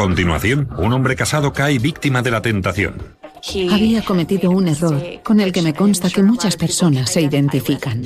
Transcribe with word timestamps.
Continuación, 0.00 0.66
un 0.78 0.94
hombre 0.94 1.14
casado 1.14 1.52
cae 1.52 1.78
víctima 1.78 2.22
de 2.22 2.30
la 2.30 2.40
tentación. 2.40 2.94
Había 3.70 4.02
cometido 4.02 4.50
un 4.50 4.68
error 4.68 4.98
con 5.22 5.40
el 5.40 5.52
que 5.52 5.60
me 5.60 5.74
consta 5.74 6.08
que 6.08 6.22
muchas 6.22 6.56
personas 6.56 7.10
se 7.10 7.20
identifican. 7.20 8.02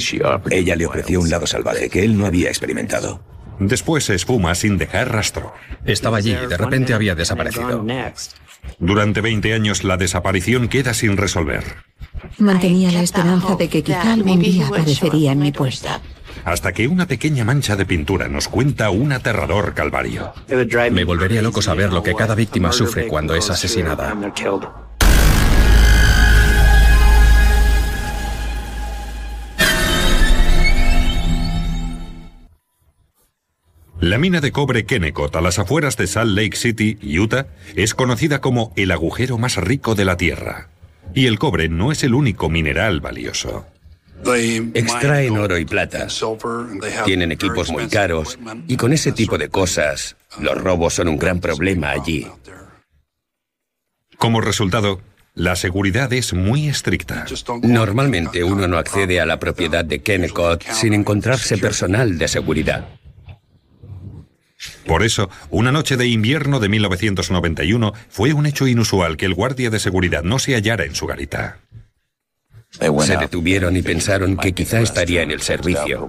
Ella 0.50 0.74
le 0.74 0.86
ofreció 0.86 1.20
un 1.20 1.30
lado 1.30 1.46
salvaje 1.46 1.88
que 1.88 2.04
él 2.04 2.18
no 2.18 2.26
había 2.26 2.48
experimentado. 2.48 3.22
Después 3.60 4.02
se 4.02 4.16
esfuma 4.16 4.56
sin 4.56 4.76
dejar 4.76 5.12
rastro. 5.12 5.54
Estaba 5.84 6.16
allí 6.16 6.32
y 6.32 6.46
de 6.46 6.56
repente 6.56 6.94
había 6.94 7.14
desaparecido. 7.14 7.86
Durante 8.80 9.20
20 9.20 9.54
años 9.54 9.84
la 9.84 9.96
desaparición 9.96 10.66
queda 10.66 10.94
sin 10.94 11.16
resolver. 11.16 11.62
Mantenía 12.38 12.90
la 12.90 13.02
esperanza 13.02 13.54
de 13.54 13.68
que 13.68 13.84
quizá 13.84 14.14
algún 14.14 14.40
día 14.40 14.66
aparecería 14.66 15.30
en 15.30 15.38
mi 15.38 15.52
puerta. 15.52 16.00
Hasta 16.44 16.72
que 16.72 16.88
una 16.88 17.06
pequeña 17.06 17.44
mancha 17.44 17.76
de 17.76 17.86
pintura 17.86 18.28
nos 18.28 18.48
cuenta 18.48 18.90
un 18.90 19.12
aterrador 19.12 19.74
calvario. 19.74 20.32
Me 20.92 21.04
volvería 21.04 21.42
loco 21.42 21.62
saber 21.62 21.92
lo 21.92 22.02
que 22.02 22.14
cada 22.14 22.34
víctima 22.34 22.72
sufre 22.72 23.08
cuando 23.08 23.34
es 23.34 23.48
asesinada. 23.50 24.14
La 34.00 34.18
mina 34.18 34.42
de 34.42 34.52
cobre 34.52 34.84
Kennecott 34.84 35.34
a 35.36 35.40
las 35.40 35.58
afueras 35.58 35.96
de 35.96 36.06
Salt 36.06 36.36
Lake 36.36 36.56
City, 36.56 36.98
Utah, 37.18 37.46
es 37.74 37.94
conocida 37.94 38.42
como 38.42 38.70
el 38.76 38.90
agujero 38.90 39.38
más 39.38 39.56
rico 39.56 39.94
de 39.94 40.04
la 40.04 40.18
Tierra. 40.18 40.68
Y 41.14 41.24
el 41.24 41.38
cobre 41.38 41.70
no 41.70 41.90
es 41.90 42.04
el 42.04 42.12
único 42.12 42.50
mineral 42.50 43.00
valioso. 43.00 43.64
Extraen 44.74 45.36
oro 45.36 45.58
y 45.58 45.64
plata. 45.64 46.08
Tienen 47.04 47.32
equipos 47.32 47.70
muy 47.70 47.88
caros 47.88 48.38
y 48.66 48.76
con 48.76 48.92
ese 48.92 49.12
tipo 49.12 49.38
de 49.38 49.48
cosas, 49.48 50.16
los 50.40 50.56
robos 50.56 50.94
son 50.94 51.08
un 51.08 51.18
gran 51.18 51.40
problema 51.40 51.90
allí. 51.90 52.26
Como 54.18 54.40
resultado, 54.40 55.00
la 55.34 55.56
seguridad 55.56 56.12
es 56.12 56.32
muy 56.32 56.68
estricta. 56.68 57.26
Normalmente 57.62 58.44
uno 58.44 58.68
no 58.68 58.78
accede 58.78 59.20
a 59.20 59.26
la 59.26 59.40
propiedad 59.40 59.84
de 59.84 60.00
Kennecott 60.00 60.62
sin 60.62 60.94
encontrarse 60.94 61.58
personal 61.58 62.18
de 62.18 62.28
seguridad. 62.28 62.88
Por 64.86 65.02
eso, 65.02 65.30
una 65.50 65.72
noche 65.72 65.96
de 65.96 66.06
invierno 66.06 66.60
de 66.60 66.68
1991 66.68 67.92
fue 68.08 68.32
un 68.32 68.46
hecho 68.46 68.66
inusual 68.66 69.16
que 69.16 69.26
el 69.26 69.34
guardia 69.34 69.70
de 69.70 69.80
seguridad 69.80 70.22
no 70.22 70.38
se 70.38 70.54
hallara 70.54 70.84
en 70.84 70.94
su 70.94 71.06
garita. 71.06 71.58
Se 72.80 73.16
detuvieron 73.16 73.76
y 73.76 73.82
pensaron 73.82 74.36
que 74.36 74.52
quizá 74.52 74.80
estaría 74.80 75.22
en 75.22 75.30
el 75.30 75.40
servicio. 75.40 76.08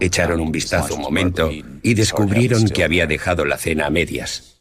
Echaron 0.00 0.40
un 0.40 0.50
vistazo 0.50 0.94
un 0.94 1.02
momento 1.02 1.50
y 1.50 1.94
descubrieron 1.94 2.68
que 2.68 2.84
había 2.84 3.06
dejado 3.06 3.44
la 3.44 3.58
cena 3.58 3.86
a 3.86 3.90
medias. 3.90 4.58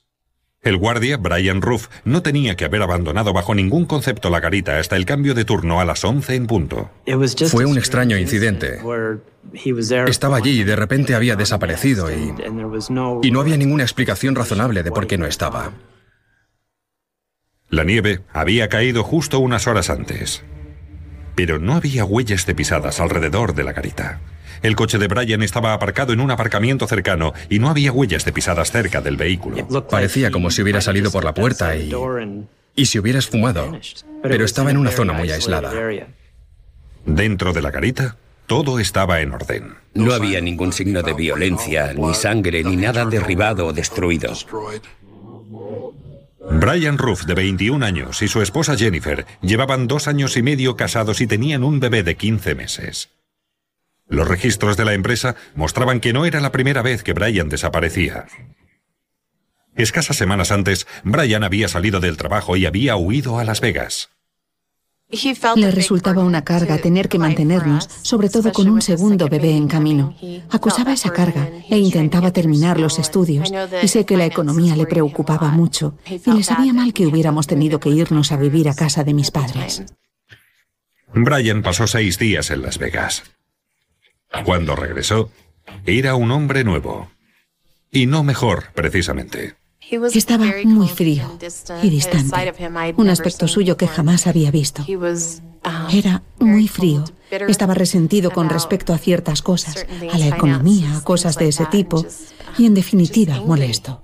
El 0.62 0.76
guardia, 0.78 1.16
Brian 1.18 1.62
Ruff, 1.62 1.88
no 2.04 2.22
tenía 2.22 2.56
que 2.56 2.66
haber 2.66 2.82
abandonado 2.82 3.32
bajo 3.32 3.56
ningún 3.56 3.86
concepto 3.86 4.30
la 4.30 4.42
garita 4.42 4.80
hasta 4.80 4.98
el 4.98 5.06
cambio 5.06 5.34
de 5.34 5.46
turno 5.46 5.80
a 5.80 5.86
las 5.86 6.04
11 6.04 6.36
en 6.36 6.48
punto. 6.48 6.90
Fue 7.50 7.66
un 7.66 7.78
extraño 7.78 8.18
incidente. 8.18 8.80
Estaba 10.08 10.38
allí 10.38 10.62
y 10.62 10.64
de 10.66 10.76
repente 10.76 11.16
había 11.16 11.38
desaparecido 11.38 12.12
y, 12.12 12.34
y 13.22 13.32
no 13.32 13.40
había 13.40 13.56
ninguna 13.56 13.84
explicación 13.84 14.36
razonable 14.36 14.84
de 14.84 14.92
por 14.92 15.08
qué 15.08 15.18
no 15.18 15.26
estaba. 15.26 15.72
La 17.70 17.84
nieve 17.86 18.22
había 18.34 18.68
caído 18.68 19.04
justo 19.04 19.40
unas 19.40 19.68
horas 19.68 19.90
antes. 19.90 20.44
Pero 21.38 21.60
no 21.60 21.76
había 21.76 22.04
huellas 22.04 22.48
de 22.48 22.56
pisadas 22.56 23.00
alrededor 23.00 23.54
de 23.54 23.64
la 23.64 23.72
garita. 23.72 24.20
El 24.64 24.76
coche 24.76 24.98
de 24.98 25.08
Brian 25.08 25.44
estaba 25.44 25.74
aparcado 25.74 26.12
en 26.12 26.20
un 26.20 26.32
aparcamiento 26.32 26.88
cercano 26.88 27.32
y 27.48 27.60
no 27.60 27.70
había 27.70 27.92
huellas 27.92 28.26
de 28.26 28.34
pisadas 28.34 28.72
cerca 28.72 29.02
del 29.02 29.18
vehículo. 29.18 29.68
Parecía 29.88 30.32
como 30.32 30.50
si 30.50 30.64
hubiera 30.64 30.82
salido 30.82 31.12
por 31.12 31.24
la 31.24 31.36
puerta 31.36 31.76
y... 31.76 31.94
y 32.76 32.88
se 32.88 33.00
hubiera 33.00 33.20
esfumado. 33.20 33.80
Pero 34.24 34.46
estaba 34.46 34.72
en 34.72 34.78
una 34.78 34.90
zona 34.90 35.14
muy 35.14 35.30
aislada. 35.30 35.72
Dentro 37.06 37.54
de 37.54 37.62
la 37.62 37.70
garita, 37.70 38.18
todo 38.48 38.80
estaba 38.80 39.22
en 39.22 39.32
orden. 39.32 39.76
No 39.94 40.14
había 40.14 40.42
ningún 40.42 40.74
signo 40.74 41.04
de 41.04 41.14
violencia, 41.14 41.94
ni 41.94 42.16
sangre, 42.16 42.64
ni 42.64 42.78
nada 42.78 43.06
derribado 43.06 43.68
o 43.68 43.74
destruido. 43.74 44.34
Brian 46.50 46.98
Ruff, 46.98 47.26
de 47.26 47.34
21 47.34 47.86
años, 47.86 48.22
y 48.22 48.28
su 48.28 48.42
esposa 48.42 48.78
Jennifer 48.78 49.26
llevaban 49.42 49.88
dos 49.88 50.08
años 50.08 50.38
y 50.38 50.42
medio 50.42 50.78
casados 50.78 51.20
y 51.20 51.28
tenían 51.28 51.64
un 51.64 51.80
bebé 51.80 52.04
de 52.04 52.16
15 52.16 52.56
meses. 52.56 53.10
Los 54.08 54.28
registros 54.28 54.78
de 54.78 54.86
la 54.86 54.94
empresa 54.94 55.36
mostraban 55.56 56.00
que 56.00 56.14
no 56.14 56.26
era 56.26 56.40
la 56.40 56.54
primera 56.54 56.82
vez 56.82 57.04
que 57.04 57.14
Brian 57.14 57.50
desaparecía. 57.50 58.26
Escasas 59.76 60.16
semanas 60.16 60.52
antes, 60.52 60.88
Brian 61.04 61.44
había 61.44 61.68
salido 61.68 62.00
del 62.00 62.18
trabajo 62.18 62.56
y 62.56 62.66
había 62.66 62.96
huido 62.96 63.38
a 63.38 63.44
Las 63.44 63.60
Vegas. 63.60 64.10
Le 65.56 65.72
resultaba 65.72 66.22
una 66.24 66.44
carga 66.44 66.78
tener 66.80 67.08
que 67.08 67.18
mantenernos, 67.18 67.88
sobre 68.02 68.30
todo 68.30 68.52
con 68.52 68.68
un 68.68 68.82
segundo 68.82 69.30
bebé 69.30 69.52
en 69.52 69.70
camino. 69.70 70.14
Acusaba 70.50 70.92
esa 70.92 71.12
carga 71.12 71.50
e 71.70 71.78
intentaba 71.78 72.32
terminar 72.32 72.78
los 72.78 73.00
estudios. 73.00 73.50
Y 73.82 73.88
sé 73.88 74.06
que 74.06 74.18
la 74.18 74.26
economía 74.26 74.76
le 74.76 74.86
preocupaba 74.86 75.50
mucho 75.50 75.98
y 76.06 76.32
le 76.32 76.44
sabía 76.44 76.74
mal 76.74 76.94
que 76.94 77.08
hubiéramos 77.08 77.48
tenido 77.48 77.80
que 77.80 77.90
irnos 77.90 78.34
a 78.34 78.38
vivir 78.38 78.68
a 78.68 78.76
casa 78.76 79.06
de 79.06 79.14
mis 79.14 79.32
padres. 79.32 79.84
Brian 81.14 81.64
pasó 81.64 81.88
seis 81.88 82.20
días 82.20 82.52
en 82.52 82.62
Las 82.62 82.78
Vegas. 82.78 83.24
Cuando 84.44 84.76
regresó, 84.76 85.32
era 85.86 86.16
un 86.16 86.32
hombre 86.32 86.66
nuevo. 86.66 87.10
Y 87.92 88.08
no 88.08 88.26
mejor, 88.26 88.66
precisamente. 88.76 89.56
Estaba 89.90 90.46
muy 90.64 90.90
frío 90.90 91.38
y 91.82 91.90
distante, 91.90 92.54
un 92.98 93.10
aspecto 93.10 93.48
suyo 93.48 93.78
que 93.78 93.88
jamás 93.88 94.28
había 94.28 94.52
visto. 94.52 94.86
Era 95.92 96.24
muy 96.40 96.68
frío. 96.68 97.04
Estaba 97.48 97.74
resentido 97.74 98.32
con 98.32 98.50
respecto 98.50 98.94
a 98.94 98.98
ciertas 98.98 99.42
cosas, 99.42 99.86
a 100.12 100.18
la 100.18 100.28
economía, 100.28 100.98
a 100.98 101.04
cosas 101.04 101.38
de 101.38 101.50
ese 101.50 101.66
tipo, 101.66 102.06
y 102.58 102.66
en 102.66 102.74
definitiva 102.74 103.42
molesto. 103.42 104.02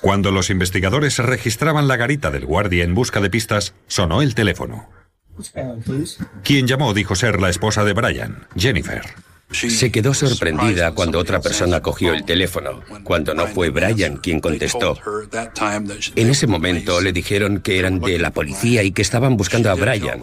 Cuando 0.00 0.30
los 0.30 0.48
investigadores 0.50 1.18
registraban 1.18 1.88
la 1.88 1.96
garita 1.96 2.30
del 2.30 2.46
guardia 2.46 2.84
en 2.84 2.94
busca 2.94 3.20
de 3.20 3.30
pistas, 3.30 3.74
sonó 3.88 4.22
el 4.22 4.34
teléfono. 4.34 4.88
Quien 6.44 6.66
llamó 6.66 6.94
dijo 6.94 7.14
ser 7.14 7.40
la 7.40 7.50
esposa 7.50 7.84
de 7.84 7.92
Brian, 7.92 8.46
Jennifer. 8.56 9.02
Se 9.50 9.90
quedó 9.90 10.12
sorprendida 10.12 10.92
cuando 10.92 11.18
otra 11.18 11.40
persona 11.40 11.80
cogió 11.80 12.12
el 12.12 12.24
teléfono, 12.24 12.82
cuando 13.02 13.34
no 13.34 13.46
fue 13.46 13.70
Brian 13.70 14.18
quien 14.18 14.40
contestó. 14.40 14.98
En 16.16 16.28
ese 16.28 16.46
momento 16.46 17.00
le 17.00 17.12
dijeron 17.12 17.60
que 17.60 17.78
eran 17.78 17.98
de 18.00 18.18
la 18.18 18.30
policía 18.30 18.82
y 18.82 18.92
que 18.92 19.02
estaban 19.02 19.36
buscando 19.36 19.70
a 19.70 19.74
Brian. 19.74 20.20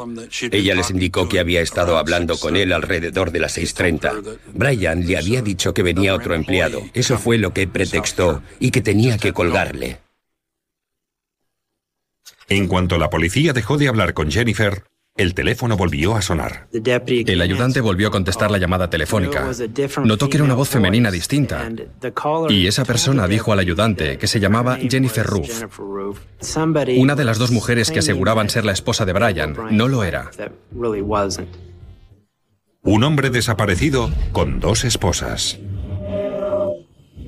Ella 0.51 0.75
les 0.75 0.91
indicó 0.91 1.27
que 1.27 1.39
había 1.39 1.61
estado 1.61 1.97
hablando 1.97 2.37
con 2.37 2.55
él 2.55 2.71
alrededor 2.71 3.31
de 3.31 3.39
las 3.39 3.57
6.30. 3.57 4.37
Brian 4.53 5.07
le 5.07 5.17
había 5.17 5.41
dicho 5.41 5.73
que 5.73 5.81
venía 5.81 6.13
otro 6.13 6.35
empleado. 6.35 6.83
Eso 6.93 7.17
fue 7.17 7.37
lo 7.39 7.51
que 7.51 7.67
pretextó 7.67 8.43
y 8.59 8.69
que 8.69 8.81
tenía 8.81 9.17
que 9.17 9.33
colgarle. 9.33 9.99
En 12.47 12.67
cuanto 12.67 12.99
la 12.99 13.09
policía 13.09 13.53
dejó 13.53 13.77
de 13.77 13.87
hablar 13.87 14.13
con 14.13 14.29
Jennifer, 14.29 14.83
el 15.15 15.33
teléfono 15.33 15.77
volvió 15.77 16.15
a 16.15 16.21
sonar. 16.21 16.67
El 16.73 17.41
ayudante 17.41 17.79
volvió 17.79 18.09
a 18.09 18.11
contestar 18.11 18.51
la 18.51 18.57
llamada 18.57 18.89
telefónica. 18.89 19.49
Notó 20.03 20.29
que 20.29 20.37
era 20.37 20.43
una 20.43 20.55
voz 20.55 20.69
femenina 20.69 21.09
distinta. 21.09 21.69
Y 22.49 22.67
esa 22.67 22.83
persona 22.83 23.27
dijo 23.27 23.53
al 23.53 23.59
ayudante 23.59 24.17
que 24.17 24.27
se 24.27 24.41
llamaba 24.41 24.77
Jennifer 24.77 25.25
Ruff. 25.25 25.63
Una 26.97 27.15
de 27.15 27.23
las 27.23 27.37
dos 27.37 27.51
mujeres 27.51 27.91
que 27.91 27.99
aseguraban 27.99 28.49
ser 28.49 28.65
la 28.65 28.73
esposa 28.73 29.05
de 29.05 29.13
Brian 29.13 29.55
no 29.71 29.87
lo 29.87 30.03
era. 30.03 30.31
Un 32.83 33.03
hombre 33.03 33.29
desaparecido 33.29 34.11
con 34.33 34.59
dos 34.59 34.83
esposas. 34.83 35.59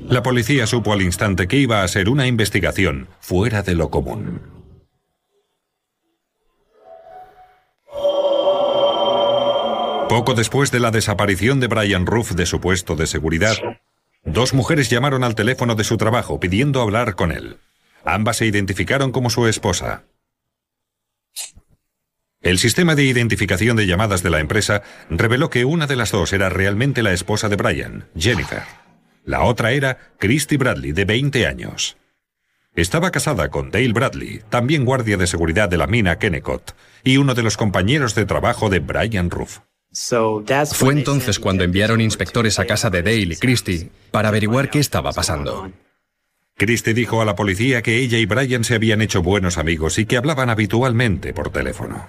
La 0.09 0.23
policía 0.23 0.67
supo 0.67 0.93
al 0.93 1.01
instante 1.01 1.47
que 1.47 1.57
iba 1.57 1.83
a 1.83 1.87
ser 1.87 2.09
una 2.09 2.27
investigación 2.27 3.07
fuera 3.19 3.61
de 3.61 3.75
lo 3.75 3.89
común. 3.89 4.56
Poco 10.09 10.35
después 10.35 10.71
de 10.71 10.79
la 10.79 10.91
desaparición 10.91 11.59
de 11.59 11.67
Brian 11.67 12.05
Ruff 12.05 12.31
de 12.31 12.45
su 12.45 12.61
puesto 12.61 12.95
de 12.95 13.07
seguridad, 13.07 13.57
dos 14.23 14.53
mujeres 14.53 14.89
llamaron 14.89 15.23
al 15.25 15.35
teléfono 15.35 15.75
de 15.75 15.83
su 15.83 15.97
trabajo 15.97 16.39
pidiendo 16.39 16.81
hablar 16.81 17.15
con 17.15 17.31
él. 17.33 17.57
Ambas 18.05 18.37
se 18.37 18.45
identificaron 18.45 19.11
como 19.11 19.29
su 19.29 19.47
esposa. 19.47 20.03
El 22.41 22.57
sistema 22.57 22.95
de 22.95 23.03
identificación 23.03 23.75
de 23.75 23.85
llamadas 23.85 24.23
de 24.23 24.29
la 24.29 24.39
empresa 24.39 24.81
reveló 25.09 25.49
que 25.49 25.65
una 25.65 25.87
de 25.87 25.97
las 25.97 26.11
dos 26.11 26.31
era 26.31 26.47
realmente 26.47 27.03
la 27.03 27.11
esposa 27.11 27.49
de 27.49 27.57
Brian, 27.57 28.05
Jennifer. 28.15 28.63
La 29.25 29.43
otra 29.43 29.73
era 29.73 30.13
Christy 30.19 30.55
Bradley, 30.55 30.93
de 30.93 31.03
20 31.03 31.45
años. 31.45 31.97
Estaba 32.75 33.11
casada 33.11 33.49
con 33.49 33.71
Dale 33.71 33.91
Bradley, 33.91 34.41
también 34.49 34.85
guardia 34.85 35.17
de 35.17 35.27
seguridad 35.27 35.67
de 35.67 35.77
la 35.77 35.87
mina 35.87 36.17
Kennecott, 36.17 36.75
y 37.03 37.17
uno 37.17 37.33
de 37.33 37.43
los 37.43 37.57
compañeros 37.57 38.15
de 38.15 38.25
trabajo 38.25 38.69
de 38.69 38.79
Brian 38.79 39.29
Ruff. 39.29 39.59
Fue 40.73 40.93
entonces 40.93 41.39
cuando 41.39 41.63
enviaron 41.63 42.01
inspectores 42.01 42.59
a 42.59 42.65
casa 42.65 42.89
de 42.89 43.01
Dale 43.01 43.33
y 43.33 43.35
Christy 43.35 43.89
para 44.11 44.29
averiguar 44.29 44.69
qué 44.69 44.79
estaba 44.79 45.11
pasando. 45.11 45.71
Christy 46.55 46.93
dijo 46.93 47.21
a 47.21 47.25
la 47.25 47.35
policía 47.35 47.81
que 47.81 47.99
ella 47.99 48.17
y 48.17 48.25
Brian 48.25 48.63
se 48.63 48.75
habían 48.75 49.01
hecho 49.01 49.21
buenos 49.21 49.57
amigos 49.57 49.99
y 49.99 50.05
que 50.05 50.17
hablaban 50.17 50.49
habitualmente 50.49 51.33
por 51.33 51.51
teléfono. 51.51 52.07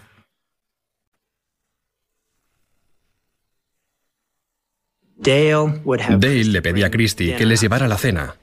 Dale 6.18 6.44
le 6.44 6.62
pedía 6.62 6.86
a 6.86 6.90
Christie 6.90 7.36
que 7.36 7.44
les 7.44 7.60
llevara 7.60 7.88
la 7.88 7.98
cena. 7.98 8.36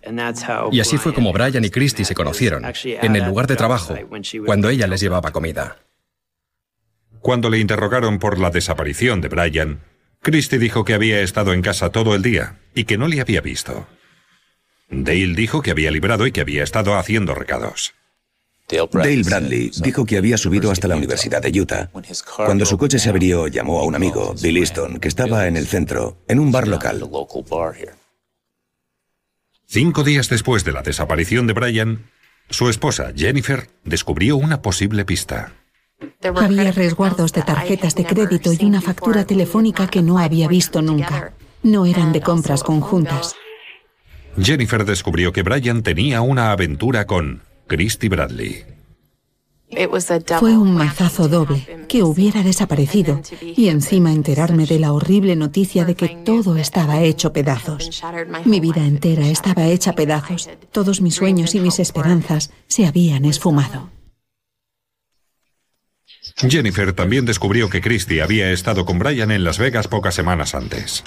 Y 0.72 0.80
así 0.80 0.98
fue 0.98 1.14
como 1.14 1.34
Brian 1.34 1.64
y 1.64 1.70
Christie 1.70 2.06
se 2.06 2.14
conocieron, 2.14 2.64
en 2.84 3.16
el 3.16 3.26
lugar 3.26 3.48
de 3.48 3.56
trabajo, 3.56 3.96
cuando 4.46 4.70
ella 4.70 4.86
les 4.86 5.02
llevaba 5.02 5.32
comida. 5.32 5.78
Cuando 7.26 7.50
le 7.50 7.58
interrogaron 7.58 8.20
por 8.20 8.38
la 8.38 8.52
desaparición 8.52 9.20
de 9.20 9.30
Brian, 9.30 9.80
Christie 10.22 10.60
dijo 10.60 10.86
que 10.86 10.94
había 10.94 11.22
estado 11.22 11.54
en 11.54 11.64
casa 11.64 11.90
todo 11.90 12.14
el 12.14 12.22
día 12.22 12.60
y 12.76 12.84
que 12.84 13.00
no 13.00 13.08
le 13.08 13.20
había 13.20 13.42
visto. 13.42 13.88
Dale 14.92 15.34
dijo 15.34 15.64
que 15.64 15.72
había 15.72 15.90
librado 15.90 16.28
y 16.28 16.32
que 16.32 16.42
había 16.42 16.62
estado 16.62 16.94
haciendo 16.94 17.34
recados. 17.34 17.96
Dale 18.70 19.24
Bradley 19.24 19.72
dijo 19.82 20.06
que 20.06 20.18
había 20.18 20.38
subido 20.38 20.70
hasta 20.70 20.88
la 20.88 20.98
Universidad 20.98 21.42
de 21.42 21.60
Utah. 21.60 21.90
Cuando 22.36 22.64
su 22.64 22.78
coche 22.78 23.00
se 23.00 23.10
abrió, 23.10 23.48
llamó 23.48 23.80
a 23.80 23.86
un 23.86 23.96
amigo, 23.96 24.36
Bill 24.40 24.58
Easton, 24.58 25.00
que 25.00 25.08
estaba 25.08 25.48
en 25.48 25.58
el 25.58 25.66
centro, 25.66 26.24
en 26.28 26.40
un 26.40 26.52
bar 26.52 26.68
local. 26.68 27.10
Cinco 29.66 30.04
días 30.04 30.30
después 30.30 30.64
de 30.64 30.74
la 30.74 30.84
desaparición 30.84 31.48
de 31.48 31.54
Brian, 31.54 32.06
su 32.52 32.70
esposa, 32.70 33.14
Jennifer, 33.16 33.68
descubrió 33.84 34.38
una 34.38 34.62
posible 34.62 35.06
pista. 35.06 35.65
Había 36.36 36.72
resguardos 36.72 37.34
de 37.34 37.42
tarjetas 37.42 37.96
de 37.96 38.06
crédito 38.06 38.52
y 38.54 38.66
una 38.66 38.82
factura 38.82 39.26
telefónica 39.26 39.88
que 39.88 40.02
no 40.02 40.18
había 40.18 40.48
visto 40.48 40.82
nunca. 40.82 41.34
No 41.64 41.86
eran 41.86 42.12
de 42.14 42.22
compras 42.22 42.64
conjuntas. 42.64 43.36
Jennifer 44.38 44.86
descubrió 44.86 45.32
que 45.32 45.44
Brian 45.44 45.82
tenía 45.82 46.22
una 46.22 46.52
aventura 46.52 47.06
con 47.06 47.42
Christy 47.68 48.10
Bradley. 48.10 48.76
Fue 50.40 50.56
un 50.56 50.76
mazazo 50.76 51.28
doble, 51.28 51.86
que 51.88 52.04
hubiera 52.04 52.44
desaparecido, 52.44 53.22
y 53.42 53.70
encima 53.70 54.12
enterarme 54.12 54.66
de 54.66 54.80
la 54.80 54.94
horrible 54.94 55.36
noticia 55.36 55.86
de 55.86 55.96
que 55.96 56.10
todo 56.24 56.56
estaba 56.56 57.02
hecho 57.02 57.34
pedazos. 57.34 58.04
Mi 58.46 58.60
vida 58.60 58.86
entera 58.86 59.28
estaba 59.28 59.66
hecha 59.68 59.94
pedazos, 59.94 60.50
todos 60.72 61.02
mis 61.02 61.16
sueños 61.16 61.56
y 61.56 61.60
mis 61.60 61.80
esperanzas 61.80 62.52
se 62.68 62.86
habían 62.86 63.26
esfumado. 63.26 63.95
Jennifer 66.38 66.92
también 66.94 67.26
descubrió 67.26 67.70
que 67.70 67.82
Christy 67.82 68.20
había 68.20 68.52
estado 68.52 68.86
con 68.86 69.00
Brian 69.00 69.32
en 69.32 69.44
Las 69.44 69.58
Vegas 69.58 69.88
pocas 69.88 70.16
semanas 70.16 70.54
antes. 70.54 71.04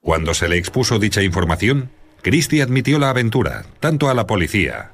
Cuando 0.00 0.34
se 0.34 0.48
le 0.48 0.56
expuso 0.56 0.98
dicha 0.98 1.22
información, 1.22 1.90
Christy 2.22 2.60
admitió 2.60 2.98
la 2.98 3.10
aventura, 3.10 3.66
tanto 3.80 4.08
a 4.08 4.14
la 4.14 4.26
policía 4.26 4.92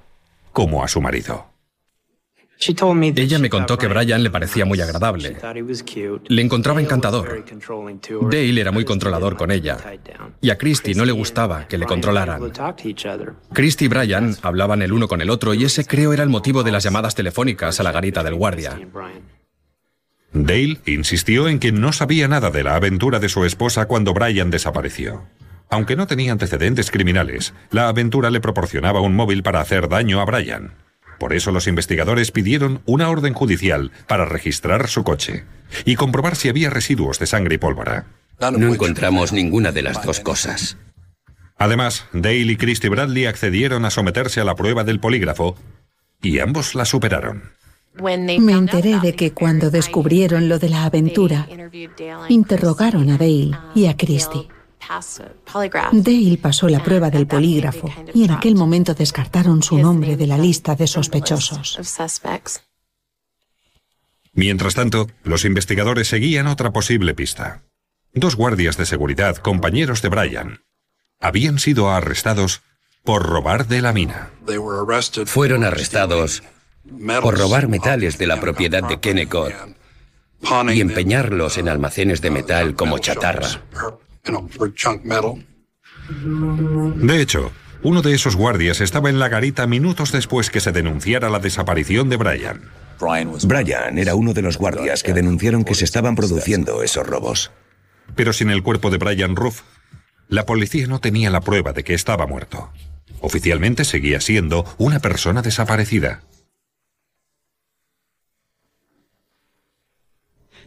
como 0.53 0.83
a 0.83 0.89
su 0.89 1.01
marido. 1.03 1.51
Ella 2.61 3.39
me 3.39 3.51
contó 3.51 3.79
que 3.79 3.87
Brian 3.87 4.23
le 4.23 4.31
parecía 4.31 4.65
muy 4.65 4.81
agradable. 4.81 5.37
Le 6.27 6.43
encontraba 6.43 6.81
encantador. 6.81 7.45
Dale 8.23 8.61
era 8.61 8.73
muy 8.73 8.85
controlador 8.85 9.37
con 9.37 9.51
ella. 9.51 9.79
Y 10.41 10.51
a 10.51 10.59
Christy 10.59 10.95
no 10.95 11.05
le 11.05 11.13
gustaba 11.13 11.69
que 11.69 11.79
le 11.79 11.87
controlaran. 11.87 12.53
Christy 13.53 13.85
y 13.85 13.89
Brian 13.89 14.37
hablaban 14.43 14.83
el 14.83 14.93
uno 14.93 15.07
con 15.07 15.21
el 15.21 15.31
otro 15.31 15.55
y 15.55 15.65
ese 15.65 15.85
creo 15.85 16.13
era 16.13 16.25
el 16.25 16.29
motivo 16.29 16.65
de 16.65 16.73
las 16.73 16.83
llamadas 16.83 17.15
telefónicas 17.15 17.79
a 17.79 17.83
la 17.85 17.93
garita 17.93 18.25
del 18.25 18.35
guardia. 18.35 18.79
Dale 20.33 20.81
insistió 20.87 21.49
en 21.49 21.59
que 21.59 21.73
no 21.73 21.93
sabía 21.93 22.29
nada 22.29 22.51
de 22.51 22.65
la 22.65 22.75
aventura 22.75 23.19
de 23.19 23.29
su 23.29 23.45
esposa 23.45 23.87
cuando 23.87 24.13
Brian 24.13 24.51
desapareció. 24.51 25.27
Aunque 25.71 25.97
no 25.97 26.07
tenía 26.07 26.33
antecedentes 26.33 26.91
criminales, 26.91 27.55
la 27.71 27.89
aventura 27.89 28.31
le 28.31 28.41
proporcionaba 28.41 29.01
un 29.01 29.15
móvil 29.15 29.43
para 29.43 29.61
hacer 29.61 29.89
daño 29.89 30.21
a 30.21 30.25
Brian. 30.25 30.88
Por 31.19 31.33
eso 31.33 31.51
los 31.51 31.67
investigadores 31.67 32.31
pidieron 32.31 32.81
una 32.87 33.09
orden 33.11 33.35
judicial 33.35 33.91
para 34.07 34.25
registrar 34.25 34.89
su 34.89 35.05
coche 35.05 35.45
y 35.85 35.97
comprobar 35.97 36.37
si 36.37 36.49
había 36.49 36.71
residuos 36.71 37.19
de 37.19 37.27
sangre 37.27 37.57
y 37.57 37.59
pólvora. 37.59 38.07
No 38.41 38.73
encontramos 38.73 39.33
ninguna 39.33 39.73
de 39.73 39.83
las 39.83 40.03
dos 40.03 40.21
cosas. 40.21 40.77
Además, 41.57 42.07
Dale 42.13 42.37
y 42.37 42.57
Christy 42.57 42.89
Bradley 42.89 43.27
accedieron 43.27 43.85
a 43.85 43.91
someterse 43.91 44.41
a 44.41 44.45
la 44.45 44.55
prueba 44.55 44.85
del 44.85 45.01
polígrafo 45.01 45.57
y 46.23 46.39
ambos 46.39 46.77
la 46.77 46.85
superaron. 46.85 47.51
Me 48.01 48.53
enteré 48.53 49.01
de 49.01 49.15
que 49.15 49.33
cuando 49.33 49.71
descubrieron 49.71 50.49
lo 50.49 50.61
de 50.61 50.69
la 50.69 50.85
aventura, 50.85 51.49
interrogaron 52.29 53.11
a 53.11 53.19
Dale 53.19 53.51
y 53.75 53.87
a 53.87 53.97
Christy. 53.97 54.49
Dale 55.93 56.39
pasó 56.41 56.69
la 56.69 56.83
prueba 56.83 57.11
del 57.11 57.27
polígrafo 57.27 57.91
y 58.15 58.25
en 58.25 58.31
aquel 58.31 58.55
momento 58.55 58.95
descartaron 58.95 59.63
su 59.63 59.79
nombre 59.79 60.17
de 60.17 60.27
la 60.27 60.39
lista 60.39 60.75
de 60.75 60.87
sospechosos. 60.87 61.79
Mientras 64.33 64.75
tanto, 64.75 65.09
los 65.25 65.45
investigadores 65.45 66.09
seguían 66.09 66.47
otra 66.47 66.73
posible 66.73 67.15
pista. 67.15 67.63
Dos 68.15 68.37
guardias 68.37 68.77
de 68.77 68.87
seguridad, 68.87 69.37
compañeros 69.37 70.01
de 70.01 70.09
Brian, 70.09 70.61
habían 71.21 71.59
sido 71.59 71.91
arrestados 71.91 72.63
por 73.05 73.25
robar 73.25 73.67
de 73.67 73.83
la 73.83 73.93
mina. 73.93 74.31
Fueron 75.27 75.65
arrestados 75.65 76.43
por 77.21 77.37
robar 77.37 77.69
metales 77.69 78.19
de 78.19 78.27
la 78.27 78.41
propiedad 78.41 78.83
de 78.83 79.01
Kennecott 79.01 79.53
y 80.73 80.81
empeñarlos 80.81 81.59
en 81.59 81.69
almacenes 81.69 82.21
de 82.21 82.31
metal 82.31 82.75
como 82.75 82.99
chatarra. 82.99 83.49
De 86.97 87.21
hecho, 87.21 87.53
uno 87.83 88.03
de 88.03 88.15
esos 88.15 88.35
guardias 88.35 88.81
estaba 88.81 89.11
en 89.11 89.19
la 89.19 89.29
garita 89.29 89.67
minutos 89.67 90.13
después 90.13 90.51
que 90.51 90.61
se 90.61 90.73
denunciara 90.73 91.31
la 91.31 91.39
desaparición 91.39 92.09
de 92.09 92.17
Brian. 92.17 92.71
Brian 93.47 93.99
era 93.99 94.15
uno 94.15 94.33
de 94.33 94.43
los 94.43 94.59
guardias 94.59 95.03
que 95.03 95.13
denunciaron 95.13 95.65
que 95.65 95.75
se 95.75 95.85
estaban 95.85 96.17
produciendo 96.17 96.83
esos 96.83 97.07
robos. 97.07 97.53
Pero 98.17 98.33
sin 98.33 98.51
el 98.51 98.63
cuerpo 98.63 98.91
de 98.91 98.99
Brian 98.99 99.37
Ruff, 99.37 99.63
la 100.29 100.47
policía 100.47 100.87
no 100.87 101.01
tenía 101.01 101.31
la 101.31 101.41
prueba 101.41 101.73
de 101.73 101.85
que 101.85 101.95
estaba 101.95 102.27
muerto. 102.27 102.73
Oficialmente 103.21 103.85
seguía 103.85 104.21
siendo 104.21 104.65
una 104.79 104.99
persona 105.01 105.43
desaparecida. 105.43 106.23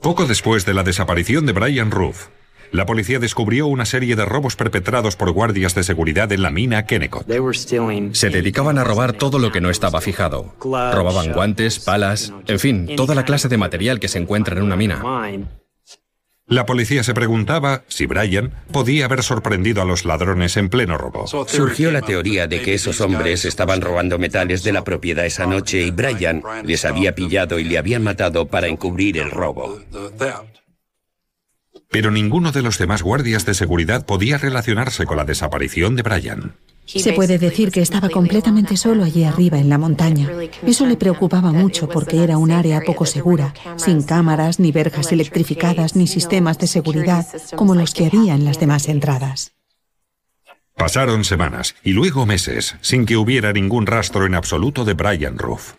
Poco 0.02 0.26
después 0.26 0.66
de 0.66 0.74
la 0.74 0.84
desaparición 0.84 1.46
de 1.46 1.54
Brian 1.54 1.92
Ruff, 1.92 2.28
la 2.72 2.86
policía 2.86 3.20
descubrió 3.20 3.68
una 3.68 3.86
serie 3.86 4.16
de 4.16 4.26
robos 4.26 4.56
perpetrados 4.56 5.16
por 5.16 5.32
guardias 5.32 5.76
de 5.76 5.84
seguridad 5.84 6.32
en 6.32 6.42
la 6.42 6.52
mina 6.52 6.86
Kennecott. 6.86 7.28
Se 8.14 8.30
dedicaban 8.30 8.78
a 8.78 8.84
robar 8.84 9.14
todo 9.14 9.40
lo 9.40 9.52
que 9.52 9.62
no 9.62 9.70
estaba 9.70 10.02
fijado. 10.02 10.56
Robaban 10.62 11.34
guantes, 11.34 11.80
palas, 11.80 12.34
en 12.48 12.60
fin, 12.60 12.96
toda 12.96 13.16
la 13.16 13.26
clase 13.26 13.50
de 13.50 13.58
material 13.58 14.00
que 14.00 14.08
se 14.08 14.20
encuentra 14.20 14.56
en 14.56 14.64
una 14.64 14.76
mina. 14.76 15.02
La 16.48 16.66
policía 16.66 17.02
se 17.04 17.14
preguntaba 17.14 17.84
si 17.88 18.08
Brian 18.08 18.52
podía 18.74 19.06
haber 19.06 19.24
sorprendido 19.24 19.82
a 19.82 19.86
los 19.86 20.04
ladrones 20.04 20.58
en 20.58 20.68
pleno 20.68 20.98
robo. 20.98 21.26
Surgió 21.48 21.92
la 21.92 22.02
teoría 22.02 22.48
de 22.48 22.62
que 22.62 22.74
esos 22.74 23.00
hombres 23.00 23.46
estaban 23.46 23.80
robando 23.80 24.20
metales 24.20 24.62
de 24.64 24.74
la 24.74 24.84
propiedad 24.84 25.26
esa 25.26 25.46
noche 25.46 25.82
y 25.82 25.92
Brian 25.92 26.44
les 26.66 26.84
había 26.84 27.16
pillado 27.16 27.58
y 27.58 27.64
le 27.64 27.78
habían 27.78 28.04
matado 28.04 28.48
para 28.48 28.68
encubrir 28.68 29.18
el 29.18 29.32
robo. 29.32 29.80
Pero 31.92 32.10
ninguno 32.10 32.54
de 32.54 32.62
los 32.62 32.78
demás 32.78 33.04
guardias 33.04 33.46
de 33.46 33.54
seguridad 33.54 34.06
podía 34.06 34.38
relacionarse 34.38 35.06
con 35.06 35.18
la 35.18 35.26
desaparición 35.26 35.98
de 35.98 36.04
Brian. 36.04 36.56
Se 36.86 37.14
puede 37.14 37.38
decir 37.38 37.70
que 37.70 37.82
estaba 37.82 38.10
completamente 38.10 38.78
solo 38.78 39.04
allí 39.04 39.26
arriba 39.26 39.60
en 39.60 39.70
la 39.70 39.78
montaña. 39.78 40.30
Eso 40.66 40.86
le 40.86 40.96
preocupaba 40.96 41.52
mucho 41.52 41.88
porque 41.90 42.24
era 42.24 42.38
un 42.38 42.52
área 42.52 42.82
poco 42.82 43.06
segura, 43.06 43.54
sin 43.76 44.04
cámaras, 44.04 44.60
ni 44.60 44.72
verjas 44.72 45.12
electrificadas, 45.12 45.96
ni 45.96 46.08
sistemas 46.08 46.58
de 46.58 46.68
seguridad 46.68 47.28
como 47.56 47.76
los 47.76 47.94
que 47.94 48.08
había 48.08 48.36
en 48.36 48.46
las 48.46 48.60
demás 48.60 48.88
entradas. 48.88 49.52
Pasaron 50.76 51.26
semanas 51.26 51.76
y 51.84 51.92
luego 51.92 52.26
meses 52.26 52.76
sin 52.82 53.06
que 53.06 53.18
hubiera 53.18 53.52
ningún 53.52 53.86
rastro 53.86 54.26
en 54.26 54.34
absoluto 54.34 54.86
de 54.86 54.94
Brian 54.94 55.38
Ruff. 55.38 55.74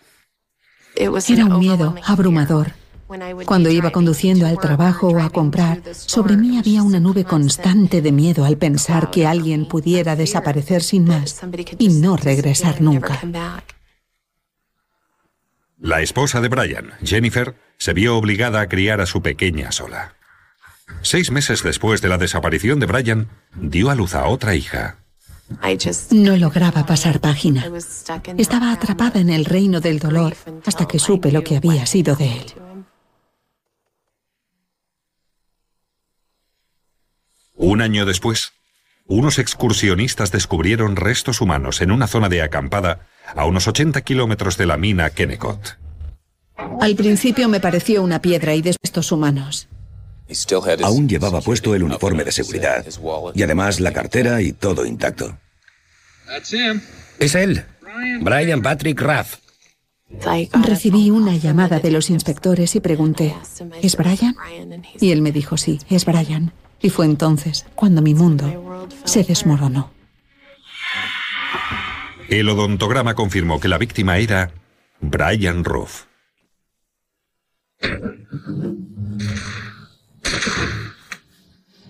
Era 0.95 1.45
un 1.45 1.59
miedo 1.59 1.95
abrumador 2.05 2.82
Cuando 3.45 3.69
iba 3.69 3.91
conduciendo 3.91 4.47
al 4.47 4.57
trabajo 4.57 5.07
o 5.07 5.21
a 5.21 5.29
comprar, 5.29 5.81
sobre 5.93 6.37
mí 6.37 6.57
había 6.57 6.83
una 6.83 6.99
nube 6.99 7.23
constante 7.23 8.01
de 8.01 8.11
miedo 8.11 8.45
al 8.45 8.57
pensar 8.57 9.11
que 9.11 9.27
alguien 9.27 9.67
pudiera 9.67 10.15
desaparecer 10.15 10.81
sin 10.81 11.05
más 11.05 11.41
y 11.77 11.89
no 11.89 12.17
regresar 12.17 12.81
nunca. 12.81 13.19
La 15.79 16.01
esposa 16.01 16.39
de 16.39 16.47
Brian, 16.47 16.91
Jennifer, 17.03 17.55
se 17.77 17.93
vio 17.93 18.15
obligada 18.17 18.61
a 18.61 18.69
criar 18.69 19.01
a 19.01 19.05
su 19.05 19.21
pequeña 19.21 19.71
sola. 19.71 20.15
Seis 21.01 21.29
meses 21.31 21.63
después 21.63 22.01
de 22.01 22.09
la 22.09 22.17
desaparición 22.17 22.79
de 22.79 22.85
Brian, 22.85 23.27
dio 23.55 23.89
a 23.89 23.95
luz 23.95 24.15
a 24.15 24.27
otra 24.27 24.55
hija. 24.55 24.97
No 26.11 26.37
lograba 26.37 26.85
pasar 26.85 27.19
página. 27.19 27.69
Estaba 28.37 28.71
atrapada 28.71 29.19
en 29.19 29.29
el 29.29 29.45
reino 29.45 29.81
del 29.81 29.99
dolor 29.99 30.35
hasta 30.65 30.87
que 30.87 30.99
supe 30.99 31.31
lo 31.31 31.43
que 31.43 31.57
había 31.57 31.85
sido 31.85 32.15
de 32.15 32.37
él. 32.37 32.45
Un 37.63 37.81
año 37.81 38.05
después, 38.05 38.51
unos 39.07 39.39
excursionistas 39.39 40.33
descubrieron 40.33 40.97
restos 40.97 41.39
humanos 41.39 41.79
en 41.79 41.91
una 41.91 42.07
zona 42.07 42.27
de 42.27 42.41
acampada 42.41 43.07
a 43.37 43.45
unos 43.45 43.69
80 43.69 44.01
kilómetros 44.01 44.57
de 44.57 44.65
la 44.65 44.75
mina 44.75 45.09
Kennecott. 45.11 45.77
Al 46.81 46.93
principio 46.97 47.47
me 47.47 47.61
pareció 47.61 48.03
una 48.03 48.21
piedra 48.21 48.53
y 48.53 48.61
de 48.61 48.75
estos 48.81 49.13
humanos. 49.13 49.69
Aún 50.83 51.07
llevaba 51.07 51.39
puesto 51.39 51.73
el 51.73 51.83
uniforme 51.83 52.25
de 52.25 52.33
seguridad 52.33 52.85
y 53.33 53.43
además 53.43 53.79
la 53.79 53.93
cartera 53.93 54.41
y 54.41 54.51
todo 54.51 54.85
intacto. 54.85 55.37
Es 57.17 57.33
él, 57.33 57.63
Brian 58.19 58.61
Patrick 58.61 58.99
Rath. 58.99 59.39
Recibí 60.65 61.11
una 61.11 61.37
llamada 61.37 61.79
de 61.79 61.91
los 61.91 62.09
inspectores 62.09 62.75
y 62.75 62.81
pregunté, 62.81 63.33
¿es 63.81 63.95
Brian? 63.95 64.35
Y 64.99 65.11
él 65.11 65.21
me 65.21 65.31
dijo, 65.31 65.55
sí, 65.55 65.79
es 65.89 66.03
Brian. 66.03 66.51
Y 66.83 66.89
fue 66.89 67.05
entonces 67.05 67.65
cuando 67.73 68.01
mi 68.01 68.13
mundo 68.13 68.87
se 69.05 69.23
desmoronó. 69.23 69.91
El 72.27 72.49
odontograma 72.49 73.15
confirmó 73.15 73.59
que 73.59 73.69
la 73.69 73.77
víctima 73.77 74.17
era 74.17 74.51
Brian 74.99 75.63
Ruff. 75.63 76.03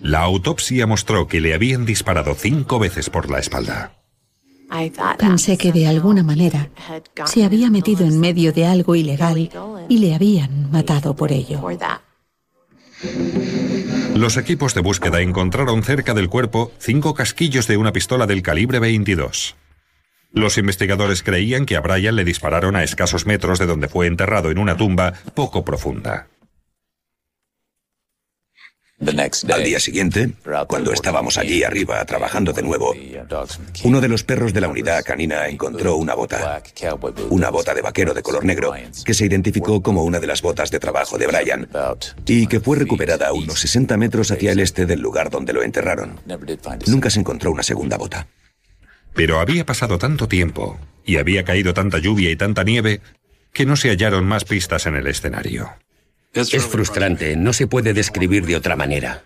La 0.00 0.20
autopsia 0.20 0.86
mostró 0.86 1.26
que 1.26 1.40
le 1.40 1.54
habían 1.54 1.84
disparado 1.86 2.34
cinco 2.34 2.78
veces 2.78 3.10
por 3.10 3.30
la 3.30 3.40
espalda. 3.40 3.96
Pensé 5.18 5.56
que 5.56 5.72
de 5.72 5.88
alguna 5.88 6.22
manera 6.22 6.70
se 7.24 7.44
había 7.44 7.68
metido 7.70 8.04
en 8.04 8.20
medio 8.20 8.52
de 8.52 8.66
algo 8.66 8.94
ilegal 8.94 9.50
y 9.88 9.98
le 9.98 10.14
habían 10.14 10.70
matado 10.70 11.16
por 11.16 11.32
ello. 11.32 11.60
Los 14.14 14.36
equipos 14.36 14.74
de 14.74 14.80
búsqueda 14.80 15.20
encontraron 15.20 15.82
cerca 15.82 16.14
del 16.14 16.28
cuerpo 16.28 16.70
cinco 16.78 17.14
casquillos 17.14 17.66
de 17.66 17.76
una 17.76 17.92
pistola 17.92 18.26
del 18.28 18.42
calibre 18.42 18.78
22. 18.78 19.56
Los 20.30 20.56
investigadores 20.56 21.24
creían 21.24 21.66
que 21.66 21.74
a 21.76 21.80
Brian 21.80 22.14
le 22.14 22.24
dispararon 22.24 22.76
a 22.76 22.84
escasos 22.84 23.26
metros 23.26 23.58
de 23.58 23.66
donde 23.66 23.88
fue 23.88 24.06
enterrado 24.06 24.52
en 24.52 24.58
una 24.58 24.76
tumba 24.76 25.14
poco 25.34 25.64
profunda. 25.64 26.28
Al 29.00 29.64
día 29.64 29.80
siguiente, 29.80 30.30
cuando 30.68 30.92
estábamos 30.92 31.36
allí 31.36 31.64
arriba 31.64 32.04
trabajando 32.04 32.52
de 32.52 32.62
nuevo, 32.62 32.94
uno 33.82 34.00
de 34.00 34.08
los 34.08 34.22
perros 34.22 34.52
de 34.54 34.60
la 34.60 34.68
unidad 34.68 35.02
canina 35.04 35.48
encontró 35.48 35.96
una 35.96 36.14
bota, 36.14 36.62
una 37.28 37.50
bota 37.50 37.74
de 37.74 37.82
vaquero 37.82 38.14
de 38.14 38.22
color 38.22 38.44
negro, 38.44 38.72
que 39.04 39.12
se 39.12 39.26
identificó 39.26 39.82
como 39.82 40.04
una 40.04 40.20
de 40.20 40.28
las 40.28 40.42
botas 40.42 40.70
de 40.70 40.78
trabajo 40.78 41.18
de 41.18 41.26
Brian 41.26 41.68
y 42.26 42.46
que 42.46 42.60
fue 42.60 42.78
recuperada 42.78 43.28
a 43.28 43.32
unos 43.32 43.60
60 43.60 43.96
metros 43.96 44.30
hacia 44.30 44.52
el 44.52 44.60
este 44.60 44.86
del 44.86 45.00
lugar 45.00 45.28
donde 45.28 45.52
lo 45.52 45.62
enterraron. 45.62 46.20
Nunca 46.86 47.10
se 47.10 47.20
encontró 47.20 47.50
una 47.50 47.62
segunda 47.62 47.96
bota. 47.96 48.28
Pero 49.12 49.40
había 49.40 49.66
pasado 49.66 49.98
tanto 49.98 50.28
tiempo 50.28 50.78
y 51.04 51.16
había 51.16 51.44
caído 51.44 51.74
tanta 51.74 51.98
lluvia 51.98 52.30
y 52.30 52.36
tanta 52.36 52.64
nieve 52.64 53.00
que 53.52 53.66
no 53.66 53.76
se 53.76 53.90
hallaron 53.90 54.24
más 54.24 54.44
pistas 54.44 54.86
en 54.86 54.96
el 54.96 55.06
escenario. 55.06 55.70
Es 56.34 56.66
frustrante, 56.66 57.36
no 57.36 57.52
se 57.52 57.66
puede 57.66 57.94
describir 57.94 58.44
de 58.44 58.56
otra 58.56 58.76
manera. 58.76 59.22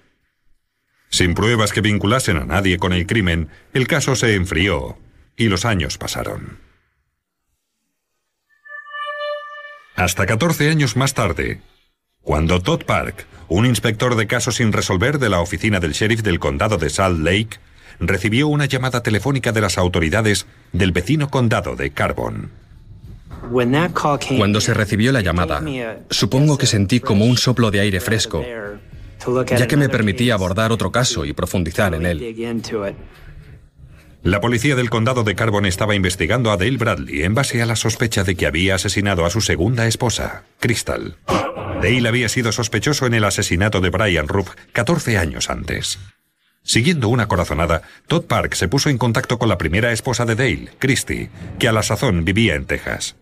Sin 1.10 1.34
pruebas 1.34 1.72
que 1.72 1.80
vinculasen 1.80 2.36
a 2.36 2.44
nadie 2.44 2.78
con 2.78 2.92
el 2.92 3.06
crimen, 3.06 3.48
el 3.72 3.86
caso 3.86 4.14
se 4.14 4.34
enfrió 4.34 4.98
y 5.36 5.48
los 5.48 5.64
años 5.64 5.96
pasaron. 5.96 6.58
Hasta 9.96 10.26
14 10.26 10.70
años 10.70 10.96
más 10.96 11.14
tarde, 11.14 11.60
cuando 12.22 12.60
Todd 12.60 12.84
Park, 12.84 13.26
un 13.48 13.64
inspector 13.64 14.14
de 14.14 14.26
casos 14.26 14.56
sin 14.56 14.72
resolver 14.72 15.18
de 15.18 15.30
la 15.30 15.40
oficina 15.40 15.80
del 15.80 15.92
sheriff 15.92 16.22
del 16.22 16.38
condado 16.38 16.76
de 16.76 16.90
Salt 16.90 17.20
Lake, 17.20 17.58
recibió 17.98 18.48
una 18.48 18.66
llamada 18.66 19.02
telefónica 19.02 19.50
de 19.50 19.62
las 19.62 19.78
autoridades 19.78 20.46
del 20.72 20.92
vecino 20.92 21.30
condado 21.30 21.74
de 21.74 21.90
Carbon. 21.90 22.50
Cuando 24.36 24.60
se 24.60 24.74
recibió 24.74 25.12
la 25.12 25.20
llamada, 25.20 25.62
supongo 26.10 26.58
que 26.58 26.66
sentí 26.66 27.00
como 27.00 27.24
un 27.24 27.36
soplo 27.36 27.70
de 27.70 27.80
aire 27.80 28.00
fresco, 28.00 28.44
ya 29.46 29.66
que 29.66 29.76
me 29.76 29.88
permitía 29.88 30.34
abordar 30.34 30.72
otro 30.72 30.92
caso 30.92 31.24
y 31.24 31.32
profundizar 31.32 31.94
en 31.94 32.06
él. 32.06 32.56
La 34.22 34.40
policía 34.40 34.74
del 34.74 34.90
condado 34.90 35.22
de 35.22 35.36
Carbon 35.36 35.64
estaba 35.64 35.94
investigando 35.94 36.50
a 36.50 36.56
Dale 36.56 36.76
Bradley 36.76 37.22
en 37.22 37.34
base 37.34 37.62
a 37.62 37.66
la 37.66 37.76
sospecha 37.76 38.24
de 38.24 38.34
que 38.34 38.46
había 38.46 38.74
asesinado 38.74 39.24
a 39.24 39.30
su 39.30 39.40
segunda 39.40 39.86
esposa, 39.86 40.42
Crystal. 40.58 41.16
Dale 41.80 42.08
había 42.08 42.28
sido 42.28 42.50
sospechoso 42.50 43.06
en 43.06 43.14
el 43.14 43.24
asesinato 43.24 43.80
de 43.80 43.90
Brian 43.90 44.26
Rupp 44.26 44.48
14 44.72 45.18
años 45.18 45.50
antes. 45.50 45.98
Siguiendo 46.64 47.08
una 47.08 47.28
corazonada, 47.28 47.82
Todd 48.08 48.24
Park 48.24 48.54
se 48.54 48.68
puso 48.68 48.90
en 48.90 48.98
contacto 48.98 49.38
con 49.38 49.48
la 49.48 49.56
primera 49.56 49.92
esposa 49.92 50.26
de 50.26 50.34
Dale, 50.34 50.70
Christy, 50.78 51.28
que 51.58 51.68
a 51.68 51.72
la 51.72 51.84
sazón 51.84 52.24
vivía 52.24 52.56
en 52.56 52.66
Texas. 52.66 53.16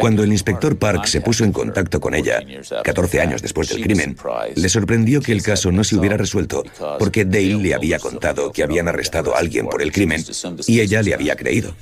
Cuando 0.00 0.22
el 0.22 0.32
inspector 0.32 0.78
Park 0.78 1.06
se 1.06 1.20
puso 1.20 1.44
en 1.44 1.52
contacto 1.52 2.00
con 2.00 2.14
ella, 2.14 2.40
14 2.84 3.20
años 3.20 3.42
después 3.42 3.68
del 3.68 3.82
crimen, 3.82 4.16
le 4.54 4.68
sorprendió 4.68 5.20
que 5.20 5.32
el 5.32 5.42
caso 5.42 5.72
no 5.72 5.82
se 5.82 5.96
hubiera 5.96 6.16
resuelto 6.16 6.62
porque 6.98 7.24
Dale 7.24 7.56
le 7.56 7.74
había 7.74 7.98
contado 7.98 8.52
que 8.52 8.62
habían 8.62 8.88
arrestado 8.88 9.34
a 9.34 9.38
alguien 9.38 9.66
por 9.66 9.82
el 9.82 9.90
crimen 9.90 10.24
y 10.66 10.80
ella 10.80 11.02
le 11.02 11.14
había 11.14 11.34
creído. 11.36 11.74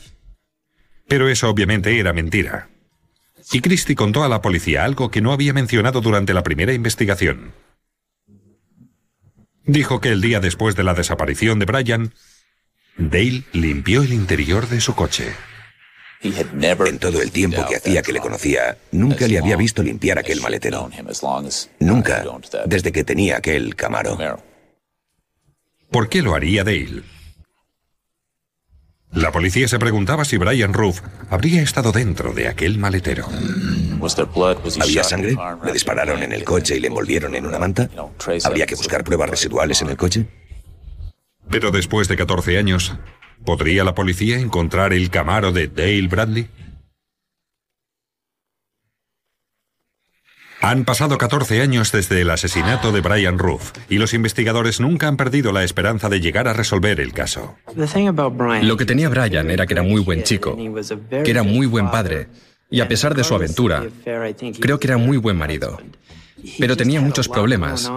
Pero 1.07 1.29
eso 1.29 1.51
obviamente 1.51 1.99
era 1.99 2.13
mentira. 2.13 2.71
Y 3.53 3.61
Christie 3.61 3.97
contó 3.97 4.23
a 4.23 4.29
la 4.29 4.43
policía 4.43 4.85
algo 4.85 5.11
que 5.11 5.21
no 5.21 5.33
había 5.33 5.53
mencionado 5.53 6.01
durante 6.01 6.33
la 6.33 6.43
primera 6.43 6.73
investigación. 6.73 7.53
Dijo 9.65 10.01
que 10.01 10.11
el 10.11 10.21
día 10.21 10.41
después 10.41 10.77
de 10.77 10.85
la 10.85 10.95
desaparición 10.95 11.59
de 11.59 11.67
Brian, 11.67 12.15
Dale 12.97 13.45
limpió 13.53 14.03
el 14.03 14.13
interior 14.13 14.69
de 14.69 14.81
su 14.81 14.95
coche. 14.95 15.33
En 16.23 16.99
todo 16.99 17.23
el 17.23 17.31
tiempo 17.31 17.65
que 17.67 17.77
hacía 17.77 18.03
que 18.03 18.13
le 18.13 18.21
conocía, 18.21 18.77
nunca 18.93 19.27
le 19.27 19.39
había 19.39 19.57
visto 19.57 19.83
limpiar 19.83 20.19
aquel 20.19 20.41
maletero. 20.43 20.91
Nunca, 21.79 22.25
desde 22.67 22.93
que 22.93 23.05
tenía 23.05 23.39
aquel 23.39 23.75
Camaro. 23.75 24.19
¿Por 25.91 26.09
qué 26.09 26.23
lo 26.23 26.35
haría 26.35 26.63
Dale? 26.63 27.03
La 29.13 29.33
policía 29.33 29.67
se 29.67 29.79
preguntaba 29.79 30.25
si 30.25 30.37
Brian 30.37 30.73
Ruff 30.73 31.01
habría 31.31 31.63
estado 31.63 31.91
dentro 31.91 32.33
de 32.33 32.49
aquel 32.49 32.79
maletero. 32.79 33.27
¿Había 34.81 35.03
sangre? 35.03 35.37
¿Le 35.65 35.73
dispararon 35.73 36.23
en 36.23 36.33
el 36.33 36.45
coche 36.45 36.77
y 36.77 36.81
le 36.81 36.89
envolvieron 36.89 37.35
en 37.35 37.47
una 37.47 37.59
manta? 37.59 37.91
¿Habría 38.45 38.67
que 38.67 38.77
buscar 38.77 39.03
pruebas 39.03 39.31
residuales 39.31 39.83
en 39.83 39.89
el 39.89 39.97
coche? 39.97 40.27
Pero 41.51 41.73
después 41.73 42.07
de 42.07 42.17
14 42.17 42.59
años, 42.59 42.95
¿Podría 43.45 43.85
la 43.85 43.95
policía 43.95 44.39
encontrar 44.39 44.93
el 44.93 45.11
Camaro 45.11 45.53
de 45.53 45.69
Dale 45.69 46.09
Bradley? 46.09 46.49
Han 50.63 50.85
pasado 50.85 51.17
14 51.17 51.63
años 51.63 51.91
desde 51.91 52.21
el 52.21 52.29
asesinato 52.29 52.93
de 52.93 53.01
Brian 53.01 53.39
Ruff 53.39 53.73
y 53.89 53.97
los 53.97 54.13
investigadores 54.13 54.79
nunca 54.79 55.09
han 55.09 55.17
perdido 55.17 55.53
la 55.53 55.65
esperanza 55.65 56.11
de 56.11 56.21
llegar 56.21 56.49
a 56.49 56.53
resolver 56.53 57.01
el 57.01 57.15
caso. 57.15 57.57
Lo 57.75 58.77
que 58.77 58.85
tenía 58.85 59.09
Brian 59.09 59.51
era 59.51 59.67
que 59.67 59.73
era 59.73 59.83
muy 59.83 60.03
buen 60.03 60.23
chico, 60.23 60.57
que 61.09 61.31
era 61.31 61.43
muy 61.43 61.67
buen 61.67 61.91
padre 61.91 62.29
y 62.71 62.81
a 62.81 62.89
pesar 62.89 63.15
de 63.15 63.25
su 63.25 63.35
aventura, 63.35 63.85
creo 64.61 64.79
que 64.79 64.87
era 64.87 64.99
muy 64.99 65.17
buen 65.17 65.37
marido. 65.37 65.81
Pero 66.59 66.77
tenía 66.77 67.01
muchos 67.01 67.29
problemas 67.29 67.91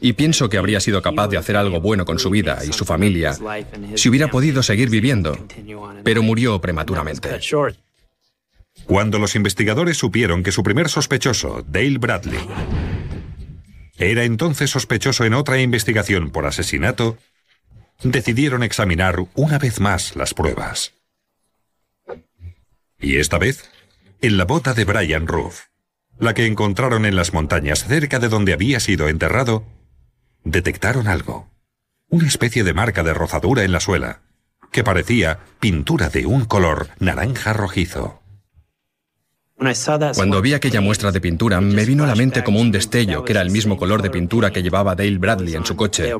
y 0.00 0.12
pienso 0.14 0.48
que 0.48 0.58
habría 0.58 0.80
sido 0.80 1.02
capaz 1.02 1.28
de 1.28 1.36
hacer 1.36 1.56
algo 1.56 1.80
bueno 1.80 2.04
con 2.04 2.18
su 2.18 2.30
vida 2.30 2.58
y 2.66 2.72
su 2.72 2.84
familia 2.84 3.36
si 3.94 4.08
hubiera 4.08 4.28
podido 4.28 4.62
seguir 4.62 4.90
viviendo, 4.90 5.46
pero 6.02 6.22
murió 6.22 6.60
prematuramente. 6.60 7.40
Cuando 8.86 9.18
los 9.18 9.34
investigadores 9.36 9.96
supieron 9.96 10.42
que 10.42 10.52
su 10.52 10.62
primer 10.62 10.88
sospechoso, 10.88 11.64
Dale 11.66 11.98
Bradley, 11.98 12.40
era 13.96 14.24
entonces 14.24 14.70
sospechoso 14.70 15.24
en 15.24 15.34
otra 15.34 15.60
investigación 15.60 16.30
por 16.30 16.46
asesinato, 16.46 17.16
decidieron 18.02 18.62
examinar 18.62 19.24
una 19.34 19.58
vez 19.58 19.80
más 19.80 20.16
las 20.16 20.34
pruebas. 20.34 20.92
Y 23.00 23.18
esta 23.18 23.38
vez, 23.38 23.70
en 24.20 24.36
la 24.36 24.44
bota 24.44 24.74
de 24.74 24.84
Brian 24.84 25.26
Ruff, 25.26 25.66
la 26.18 26.34
que 26.34 26.46
encontraron 26.46 27.06
en 27.06 27.16
las 27.16 27.32
montañas 27.32 27.84
cerca 27.84 28.18
de 28.18 28.28
donde 28.28 28.52
había 28.52 28.80
sido 28.80 29.08
enterrado, 29.08 29.64
detectaron 30.44 31.08
algo, 31.08 31.50
una 32.08 32.26
especie 32.26 32.64
de 32.64 32.74
marca 32.74 33.02
de 33.02 33.14
rozadura 33.14 33.64
en 33.64 33.72
la 33.72 33.80
suela, 33.80 34.20
que 34.70 34.84
parecía 34.84 35.40
pintura 35.60 36.08
de 36.08 36.26
un 36.26 36.44
color 36.44 36.88
naranja 36.98 37.52
rojizo. 37.52 38.20
Cuando 40.14 40.42
vi 40.42 40.52
aquella 40.52 40.80
muestra 40.80 41.12
de 41.12 41.20
pintura, 41.20 41.60
me 41.60 41.84
vino 41.84 42.02
a 42.02 42.08
la 42.08 42.16
mente 42.16 42.42
como 42.42 42.60
un 42.60 42.72
destello, 42.72 43.24
que 43.24 43.32
era 43.32 43.40
el 43.40 43.50
mismo 43.50 43.76
color 43.76 44.02
de 44.02 44.10
pintura 44.10 44.50
que 44.50 44.62
llevaba 44.62 44.96
Dale 44.96 45.16
Bradley 45.18 45.54
en 45.54 45.64
su 45.64 45.76
coche. 45.76 46.12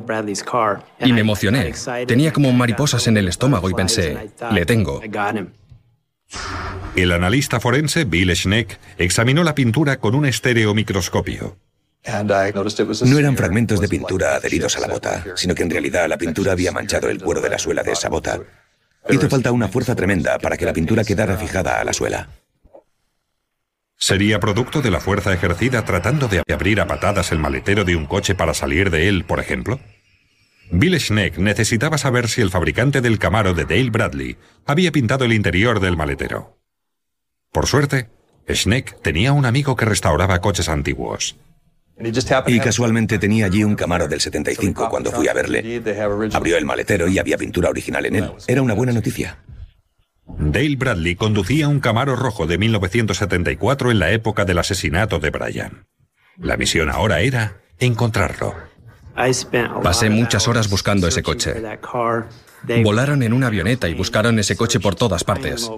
Y 1.01 1.11
me 1.11 1.19
emocioné. 1.19 1.73
Tenía 2.07 2.31
como 2.31 2.51
mariposas 2.53 3.07
en 3.07 3.17
el 3.17 3.27
estómago 3.27 3.69
y 3.69 3.73
pensé, 3.73 4.31
le 4.51 4.65
tengo. 4.65 5.01
El 6.95 7.11
analista 7.11 7.59
forense 7.59 8.05
Bill 8.05 8.35
Schneck 8.35 8.79
examinó 8.97 9.43
la 9.43 9.53
pintura 9.53 9.99
con 9.99 10.15
un 10.15 10.25
estereomicroscopio. 10.25 11.57
No 12.05 13.17
eran 13.17 13.35
fragmentos 13.35 13.81
de 13.81 13.87
pintura 13.87 14.35
adheridos 14.35 14.77
a 14.77 14.79
la 14.81 14.87
bota, 14.87 15.23
sino 15.35 15.55
que 15.55 15.63
en 15.63 15.71
realidad 15.71 16.07
la 16.07 16.17
pintura 16.17 16.51
había 16.51 16.71
manchado 16.71 17.09
el 17.09 17.21
cuero 17.21 17.41
de 17.41 17.49
la 17.49 17.57
suela 17.57 17.83
de 17.83 17.91
esa 17.91 18.09
bota. 18.09 18.39
Hizo 19.09 19.29
falta 19.29 19.51
una 19.51 19.67
fuerza 19.67 19.95
tremenda 19.95 20.37
para 20.39 20.55
que 20.57 20.65
la 20.65 20.73
pintura 20.73 21.03
quedara 21.03 21.37
fijada 21.37 21.79
a 21.79 21.83
la 21.83 21.93
suela. 21.93 22.29
¿Sería 23.97 24.39
producto 24.39 24.81
de 24.81 24.91
la 24.91 24.99
fuerza 24.99 25.33
ejercida 25.33 25.83
tratando 25.83 26.27
de 26.27 26.43
abrir 26.53 26.79
a 26.79 26.87
patadas 26.87 27.31
el 27.31 27.39
maletero 27.39 27.83
de 27.85 27.95
un 27.95 28.05
coche 28.05 28.35
para 28.35 28.53
salir 28.53 28.91
de 28.91 29.07
él, 29.07 29.25
por 29.25 29.39
ejemplo? 29.39 29.79
Bill 30.71 30.99
Schneck 30.99 31.37
necesitaba 31.37 31.97
saber 31.97 32.27
si 32.27 32.41
el 32.41 32.49
fabricante 32.49 33.01
del 33.01 33.19
Camaro 33.19 33.53
de 33.53 33.65
Dale 33.65 33.89
Bradley 33.89 34.37
había 34.65 34.91
pintado 34.91 35.25
el 35.25 35.33
interior 35.33 35.79
del 35.79 35.95
maletero. 35.95 36.57
Por 37.51 37.67
suerte, 37.67 38.09
Schneck 38.49 39.01
tenía 39.01 39.31
un 39.31 39.45
amigo 39.45 39.75
que 39.75 39.85
restauraba 39.85 40.41
coches 40.41 40.69
antiguos. 40.69 41.37
Y 42.47 42.59
casualmente 42.59 43.19
tenía 43.19 43.45
allí 43.45 43.63
un 43.63 43.75
Camaro 43.75 44.07
del 44.07 44.19
75 44.19 44.89
cuando 44.89 45.11
fui 45.11 45.27
a 45.27 45.33
verle. 45.33 45.81
Abrió 46.33 46.57
el 46.57 46.65
maletero 46.65 47.07
y 47.07 47.19
había 47.19 47.37
pintura 47.37 47.69
original 47.69 48.05
en 48.05 48.15
él. 48.17 48.31
Era 48.47 48.61
una 48.61 48.73
buena 48.73 48.91
noticia. 48.91 49.39
Dale 50.27 50.75
Bradley 50.75 51.15
conducía 51.15 51.67
un 51.69 51.79
Camaro 51.79 52.15
rojo 52.15 52.47
de 52.47 52.57
1974 52.57 53.91
en 53.91 53.99
la 53.99 54.11
época 54.11 54.43
del 54.43 54.59
asesinato 54.59 55.19
de 55.19 55.29
Brian. 55.29 55.87
La 56.37 56.57
misión 56.57 56.89
ahora 56.89 57.21
era 57.21 57.61
encontrarlo. 57.79 58.55
Pasé 59.83 60.09
muchas 60.09 60.47
horas 60.47 60.69
buscando 60.69 61.07
ese 61.07 61.23
coche. 61.23 61.55
Volaron 62.83 63.23
en 63.23 63.33
una 63.33 63.47
avioneta 63.47 63.87
y 63.87 63.93
buscaron 63.93 64.39
ese 64.39 64.55
coche 64.55 64.79
por 64.79 64.95
todas 64.95 65.23
partes. 65.23 65.69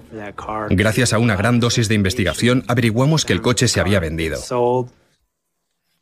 Gracias 0.69 1.13
a 1.13 1.19
una 1.19 1.35
gran 1.35 1.59
dosis 1.59 1.87
de 1.87 1.95
investigación 1.95 2.63
averiguamos 2.67 3.25
que 3.25 3.33
el 3.33 3.41
coche 3.41 3.67
se 3.67 3.79
había 3.79 3.99
vendido. 3.99 4.39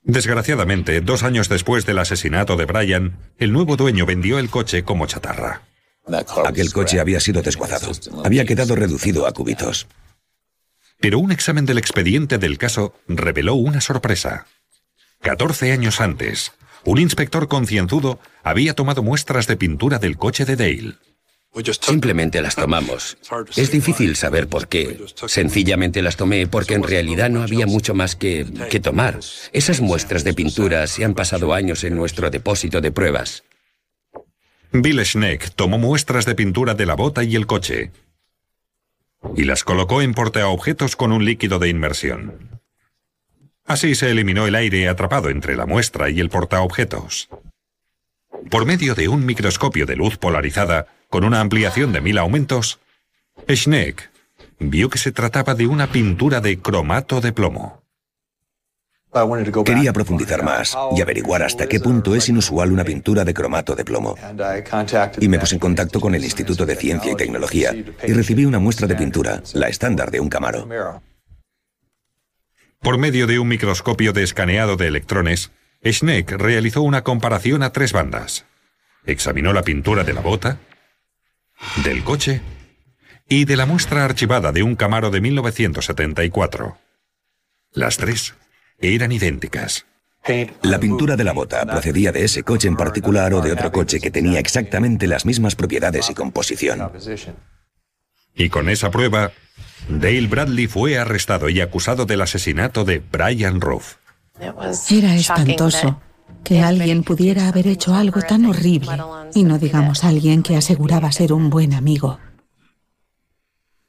Desgraciadamente, 0.04 1.02
dos 1.02 1.24
años 1.24 1.50
después 1.50 1.86
del 1.86 1.98
asesinato 1.98 2.56
de 2.56 2.66
Brian, 2.66 3.18
el 3.40 3.52
nuevo 3.52 3.76
dueño 3.76 4.06
vendió 4.06 4.38
el 4.38 4.52
coche 4.52 4.84
como 4.84 5.08
chatarra. 5.08 5.64
Aquel 6.46 6.72
coche 6.72 7.00
había 7.00 7.20
sido 7.20 7.42
desguazado. 7.42 7.92
Había 8.24 8.46
quedado 8.46 8.76
reducido 8.76 9.26
a 9.26 9.32
cubitos. 9.32 9.88
Pero 11.00 11.18
un 11.18 11.32
examen 11.32 11.66
del 11.66 11.80
expediente 11.80 12.38
del 12.38 12.60
caso 12.60 12.94
reveló 13.08 13.56
una 13.56 13.82
sorpresa. 13.82 14.46
14 15.22 15.72
años 15.72 16.00
antes, 16.00 16.54
un 16.86 17.00
inspector 17.00 17.48
concienzudo 17.48 18.20
había 18.44 18.74
tomado 18.74 19.04
muestras 19.04 19.48
de 19.48 19.58
pintura 19.58 20.00
del 20.00 20.18
coche 20.18 20.46
de 20.46 20.56
Dale. 20.56 20.96
Simplemente 21.82 22.42
las 22.42 22.56
tomamos. 22.56 23.18
Es 23.56 23.72
difícil 23.72 24.16
saber 24.16 24.48
por 24.48 24.68
qué. 24.68 25.00
Sencillamente 25.28 26.02
las 26.02 26.18
tomé 26.18 26.48
porque 26.48 26.74
en 26.74 26.84
realidad 26.84 27.30
no 27.30 27.44
había 27.44 27.66
mucho 27.66 27.94
más 27.94 28.16
que, 28.16 28.46
que 28.70 28.82
tomar. 28.82 29.20
Esas 29.54 29.80
muestras 29.80 30.24
de 30.26 30.34
pintura 30.34 30.86
se 30.88 31.06
han 31.06 31.14
pasado 31.14 31.54
años 31.54 31.84
en 31.86 31.96
nuestro 31.96 32.30
depósito 32.30 32.82
de 32.82 32.92
pruebas. 32.92 33.44
Bill 34.74 35.06
Schneck 35.06 35.52
tomó 35.56 35.78
muestras 35.78 36.26
de 36.26 36.36
pintura 36.36 36.74
de 36.74 36.86
la 36.86 36.96
bota 36.96 37.24
y 37.24 37.36
el 37.36 37.48
coche 37.48 37.92
y 39.36 39.46
las 39.46 39.64
colocó 39.64 40.02
en 40.02 40.14
portaobjetos 40.14 40.96
con 40.96 41.12
un 41.12 41.26
líquido 41.26 41.60
de 41.60 41.70
inmersión. 41.70 42.55
Así 43.66 43.96
se 43.96 44.12
eliminó 44.12 44.46
el 44.46 44.56
aire 44.56 44.88
atrapado 44.88 45.30
entre 45.30 45.56
la 45.56 45.66
muestra 45.66 46.10
y 46.10 46.20
el 46.20 46.30
portaobjetos. 46.30 47.30
Por 48.52 48.66
medio 48.66 48.94
de 48.94 49.08
un 49.08 49.26
microscopio 49.26 49.88
de 49.88 49.96
luz 49.96 50.18
polarizada 50.18 50.86
con 51.10 51.24
una 51.24 51.42
ampliación 51.42 51.92
de 51.92 52.02
mil 52.02 52.20
aumentos, 52.20 52.80
Schneck 53.50 54.12
vio 54.60 54.90
que 54.90 55.00
se 55.00 55.12
trataba 55.12 55.56
de 55.56 55.66
una 55.66 55.88
pintura 55.88 56.42
de 56.42 56.60
cromato 56.60 57.22
de 57.22 57.34
plomo. 57.34 57.82
Quería 59.64 59.94
profundizar 59.94 60.44
más 60.44 60.78
y 60.96 61.02
averiguar 61.02 61.42
hasta 61.42 61.68
qué 61.68 61.80
punto 61.80 62.16
es 62.16 62.28
inusual 62.28 62.72
una 62.72 62.84
pintura 62.84 63.24
de 63.24 63.34
cromato 63.34 63.74
de 63.74 63.86
plomo. 63.86 64.16
Y 65.22 65.28
me 65.30 65.40
puse 65.40 65.56
en 65.56 65.60
contacto 65.60 66.02
con 66.02 66.14
el 66.14 66.24
Instituto 66.24 66.66
de 66.66 66.76
Ciencia 66.76 67.14
y 67.14 67.16
Tecnología 67.16 67.74
y 67.74 68.14
recibí 68.14 68.46
una 68.46 68.60
muestra 68.60 68.88
de 68.88 68.96
pintura, 68.96 69.42
la 69.54 69.70
estándar 69.70 70.12
de 70.12 70.20
un 70.20 70.28
Camaro. 70.28 70.68
Por 72.86 73.00
medio 73.00 73.26
de 73.26 73.40
un 73.40 73.48
microscopio 73.48 74.14
de 74.14 74.22
escaneado 74.22 74.76
de 74.76 74.86
electrones, 74.86 75.50
Schneck 75.84 76.34
realizó 76.34 76.84
una 76.84 77.04
comparación 77.04 77.64
a 77.64 77.72
tres 77.72 77.94
bandas. 77.94 78.46
Examinó 79.08 79.54
la 79.54 79.64
pintura 79.64 80.04
de 80.04 80.14
la 80.14 80.22
bota, 80.22 80.60
del 81.84 82.04
coche 82.04 82.42
y 83.28 83.46
de 83.46 83.56
la 83.56 83.66
muestra 83.66 84.06
archivada 84.06 84.52
de 84.52 84.62
un 84.62 84.76
Camaro 84.76 85.10
de 85.10 85.20
1974. 85.20 86.78
Las 87.72 87.98
tres 87.98 88.36
eran 88.78 89.12
idénticas. 89.12 89.88
La 90.62 90.80
pintura 90.80 91.16
de 91.16 91.24
la 91.24 91.34
bota 91.34 91.66
procedía 91.66 92.12
de 92.12 92.24
ese 92.24 92.44
coche 92.44 92.68
en 92.68 92.78
particular 92.78 93.34
o 93.34 93.42
de 93.42 93.52
otro 93.52 93.72
coche 93.72 94.00
que 94.00 94.12
tenía 94.12 94.38
exactamente 94.38 95.08
las 95.08 95.26
mismas 95.26 95.56
propiedades 95.56 96.12
y 96.12 96.14
composición. 96.14 96.92
Y 98.36 98.50
con 98.50 98.70
esa 98.70 98.92
prueba, 98.92 99.32
Dale 99.90 100.28
Bradley 100.28 100.68
fue 100.68 100.98
arrestado 100.98 101.50
y 101.50 101.62
acusado 101.62 102.06
del 102.06 102.22
asesinato 102.22 102.86
de 102.86 103.00
Brian 103.00 103.62
Roof. 103.62 103.96
Era 104.90 105.16
espantoso 105.16 106.02
que 106.44 106.62
alguien 106.62 107.04
pudiera 107.04 107.48
haber 107.48 107.68
hecho 107.68 107.96
algo 107.96 108.22
tan 108.22 108.46
horrible, 108.46 108.98
y 109.34 109.44
no 109.44 109.58
digamos 109.58 110.04
alguien 110.04 110.44
que 110.44 110.56
aseguraba 110.56 111.12
ser 111.12 111.34
un 111.34 111.50
buen 111.50 111.74
amigo. 111.74 112.20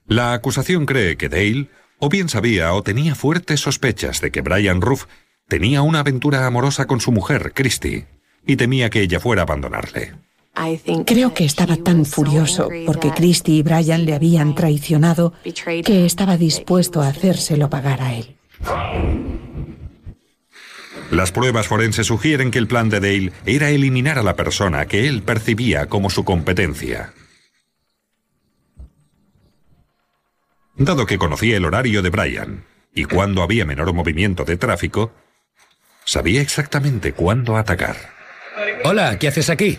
La 0.06 0.32
acusación 0.32 0.86
cree 0.86 1.16
que 1.16 1.28
Dale 1.28 1.68
o 1.98 2.08
bien 2.08 2.28
sabía 2.28 2.72
o 2.74 2.82
tenía 2.82 3.14
fuertes 3.14 3.60
sospechas 3.60 4.20
de 4.20 4.30
que 4.30 4.40
Brian 4.40 4.80
Ruff 4.80 5.06
tenía 5.48 5.82
una 5.82 6.00
aventura 6.00 6.46
amorosa 6.46 6.86
con 6.86 7.00
su 7.00 7.12
mujer, 7.12 7.52
Christy, 7.54 8.04
y 8.46 8.56
temía 8.56 8.90
que 8.90 9.00
ella 9.00 9.20
fuera 9.20 9.42
a 9.42 9.44
abandonarle. 9.44 10.14
Creo 11.04 11.34
que 11.34 11.44
estaba 11.44 11.76
tan 11.76 12.04
furioso 12.06 12.68
porque 12.86 13.10
Christy 13.10 13.58
y 13.58 13.62
Brian 13.62 14.04
le 14.06 14.14
habían 14.14 14.54
traicionado 14.54 15.34
que 15.84 16.06
estaba 16.06 16.36
dispuesto 16.36 17.02
a 17.02 17.08
hacérselo 17.08 17.68
pagar 17.68 18.00
a 18.00 18.14
él. 18.14 18.36
Las 21.10 21.30
pruebas 21.30 21.68
forenses 21.68 22.06
sugieren 22.06 22.50
que 22.50 22.58
el 22.58 22.66
plan 22.66 22.88
de 22.88 23.00
Dale 23.00 23.32
era 23.44 23.70
eliminar 23.70 24.18
a 24.18 24.22
la 24.22 24.34
persona 24.34 24.86
que 24.86 25.06
él 25.06 25.22
percibía 25.22 25.86
como 25.86 26.10
su 26.10 26.24
competencia. 26.24 27.12
Dado 30.74 31.06
que 31.06 31.18
conocía 31.18 31.56
el 31.56 31.64
horario 31.64 32.02
de 32.02 32.10
Brian 32.10 32.64
y 32.94 33.04
cuándo 33.04 33.42
había 33.42 33.64
menor 33.64 33.92
movimiento 33.92 34.44
de 34.44 34.56
tráfico, 34.56 35.12
sabía 36.04 36.40
exactamente 36.40 37.12
cuándo 37.12 37.56
atacar. 37.56 37.96
Hola, 38.84 39.18
¿qué 39.18 39.28
haces 39.28 39.48
aquí? 39.48 39.78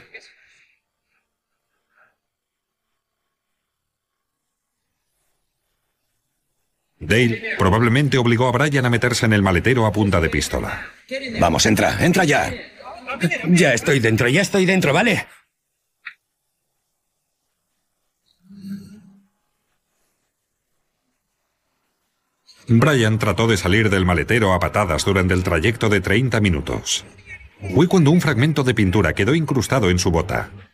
Dale 7.08 7.56
probablemente 7.58 8.18
obligó 8.18 8.50
a 8.50 8.52
Brian 8.52 8.86
a 8.86 8.90
meterse 8.90 9.26
en 9.26 9.32
el 9.32 9.42
maletero 9.42 9.86
a 9.86 9.94
punta 9.94 10.20
de 10.20 10.30
pistola. 10.30 10.88
Vamos, 11.40 11.66
entra, 11.66 12.04
entra 12.04 12.26
ya. 12.26 12.54
Ya 13.48 13.74
estoy 13.74 14.00
dentro, 14.00 14.28
ya 14.28 14.42
estoy 14.42 14.66
dentro, 14.66 14.92
¿vale? 14.92 15.26
Brian 22.68 23.18
trató 23.18 23.48
de 23.48 23.56
salir 23.56 23.90
del 23.90 24.06
maletero 24.06 24.52
a 24.52 24.60
patadas 24.60 25.06
durante 25.06 25.34
el 25.34 25.44
trayecto 25.44 25.88
de 25.88 26.02
30 26.02 26.42
minutos. 26.42 27.06
Fue 27.74 27.88
cuando 27.88 28.12
un 28.12 28.20
fragmento 28.20 28.64
de 28.64 28.74
pintura 28.74 29.14
quedó 29.14 29.34
incrustado 29.34 29.90
en 29.90 30.00
su 30.00 30.12
bota. 30.12 30.67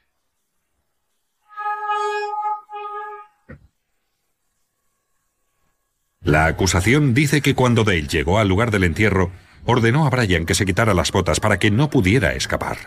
La 6.24 6.46
acusación 6.46 7.14
dice 7.14 7.42
que 7.42 7.54
cuando 7.54 7.84
Dale 7.84 8.08
llegó 8.08 8.40
al 8.40 8.48
lugar 8.48 8.72
del 8.72 8.86
entierro, 8.86 9.32
ordenó 9.66 10.06
a 10.06 10.10
Brian 10.10 10.46
que 10.46 10.56
se 10.56 10.66
quitara 10.66 10.94
las 10.94 11.12
botas 11.12 11.40
para 11.40 11.60
que 11.60 11.70
no 11.70 11.90
pudiera 11.90 12.34
escapar. 12.34 12.78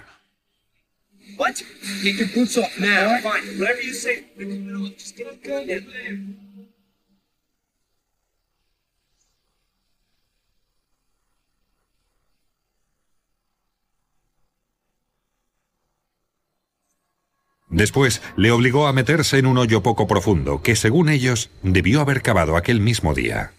Después 17.76 18.22
le 18.38 18.52
obligó 18.52 18.86
a 18.86 18.94
meterse 18.94 19.36
en 19.36 19.44
un 19.44 19.58
hoyo 19.58 19.82
poco 19.82 20.06
profundo 20.06 20.62
que, 20.62 20.76
según 20.76 21.10
ellos, 21.10 21.50
debió 21.62 22.00
haber 22.00 22.22
cavado 22.22 22.56
aquel 22.56 22.80
mismo 22.80 23.12
día. 23.12 23.52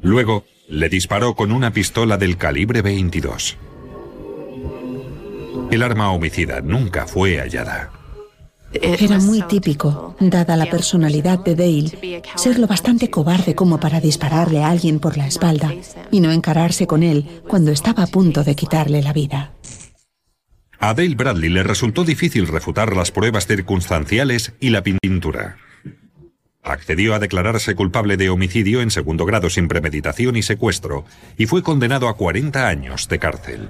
Luego, 0.00 0.46
le 0.68 0.88
disparó 0.88 1.34
con 1.34 1.52
una 1.52 1.70
pistola 1.70 2.16
del 2.16 2.38
calibre 2.38 2.80
22. 2.80 3.58
El 5.70 5.82
arma 5.82 6.12
homicida 6.12 6.62
nunca 6.62 7.06
fue 7.06 7.40
hallada. 7.40 7.95
Era 8.82 9.18
muy 9.18 9.42
típico, 9.42 10.16
dada 10.20 10.56
la 10.56 10.66
personalidad 10.66 11.38
de 11.38 11.54
Dale, 11.54 12.22
ser 12.34 12.58
lo 12.58 12.66
bastante 12.66 13.10
cobarde 13.10 13.54
como 13.54 13.78
para 13.80 14.00
dispararle 14.00 14.62
a 14.62 14.70
alguien 14.70 14.98
por 14.98 15.16
la 15.16 15.26
espalda 15.26 15.74
y 16.10 16.20
no 16.20 16.32
encararse 16.32 16.86
con 16.86 17.02
él 17.02 17.42
cuando 17.48 17.70
estaba 17.70 18.04
a 18.04 18.06
punto 18.06 18.44
de 18.44 18.54
quitarle 18.54 19.02
la 19.02 19.12
vida. 19.12 19.52
A 20.78 20.94
Dale 20.94 21.14
Bradley 21.14 21.50
le 21.50 21.62
resultó 21.62 22.04
difícil 22.04 22.46
refutar 22.46 22.94
las 22.94 23.10
pruebas 23.10 23.46
circunstanciales 23.46 24.52
y 24.60 24.70
la 24.70 24.82
pintura. 24.82 25.56
Accedió 26.62 27.14
a 27.14 27.18
declararse 27.18 27.74
culpable 27.74 28.16
de 28.16 28.28
homicidio 28.28 28.82
en 28.82 28.90
segundo 28.90 29.24
grado 29.24 29.48
sin 29.50 29.68
premeditación 29.68 30.36
y 30.36 30.42
secuestro 30.42 31.04
y 31.38 31.46
fue 31.46 31.62
condenado 31.62 32.08
a 32.08 32.16
40 32.16 32.66
años 32.66 33.08
de 33.08 33.18
cárcel. 33.18 33.68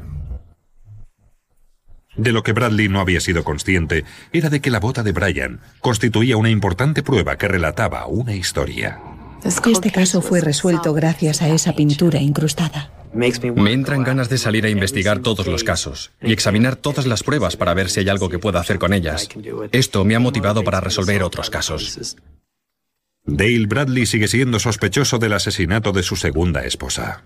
De 2.16 2.32
lo 2.32 2.42
que 2.42 2.52
Bradley 2.52 2.88
no 2.88 3.00
había 3.00 3.20
sido 3.20 3.44
consciente 3.44 4.04
era 4.32 4.50
de 4.50 4.60
que 4.60 4.70
la 4.70 4.80
bota 4.80 5.02
de 5.02 5.12
Brian 5.12 5.60
constituía 5.80 6.36
una 6.36 6.50
importante 6.50 7.02
prueba 7.02 7.36
que 7.36 7.48
relataba 7.48 8.06
una 8.06 8.34
historia. 8.34 8.98
Este 9.44 9.92
caso 9.92 10.22
fue 10.22 10.40
resuelto 10.40 10.92
gracias 10.92 11.42
a 11.42 11.48
esa 11.48 11.74
pintura 11.74 12.20
incrustada. 12.20 12.90
Me 13.14 13.72
entran 13.72 14.02
ganas 14.02 14.28
de 14.28 14.38
salir 14.38 14.66
a 14.66 14.68
investigar 14.68 15.20
todos 15.20 15.46
los 15.46 15.64
casos 15.64 16.12
y 16.20 16.32
examinar 16.32 16.76
todas 16.76 17.06
las 17.06 17.22
pruebas 17.22 17.56
para 17.56 17.72
ver 17.72 17.88
si 17.88 18.00
hay 18.00 18.08
algo 18.08 18.28
que 18.28 18.38
pueda 18.38 18.60
hacer 18.60 18.78
con 18.78 18.92
ellas. 18.92 19.28
Esto 19.72 20.04
me 20.04 20.16
ha 20.16 20.20
motivado 20.20 20.64
para 20.64 20.80
resolver 20.80 21.22
otros 21.22 21.48
casos. 21.48 22.16
Dale 23.24 23.66
Bradley 23.66 24.06
sigue 24.06 24.28
siendo 24.28 24.58
sospechoso 24.58 25.18
del 25.18 25.32
asesinato 25.32 25.92
de 25.92 26.02
su 26.02 26.16
segunda 26.16 26.64
esposa. 26.64 27.24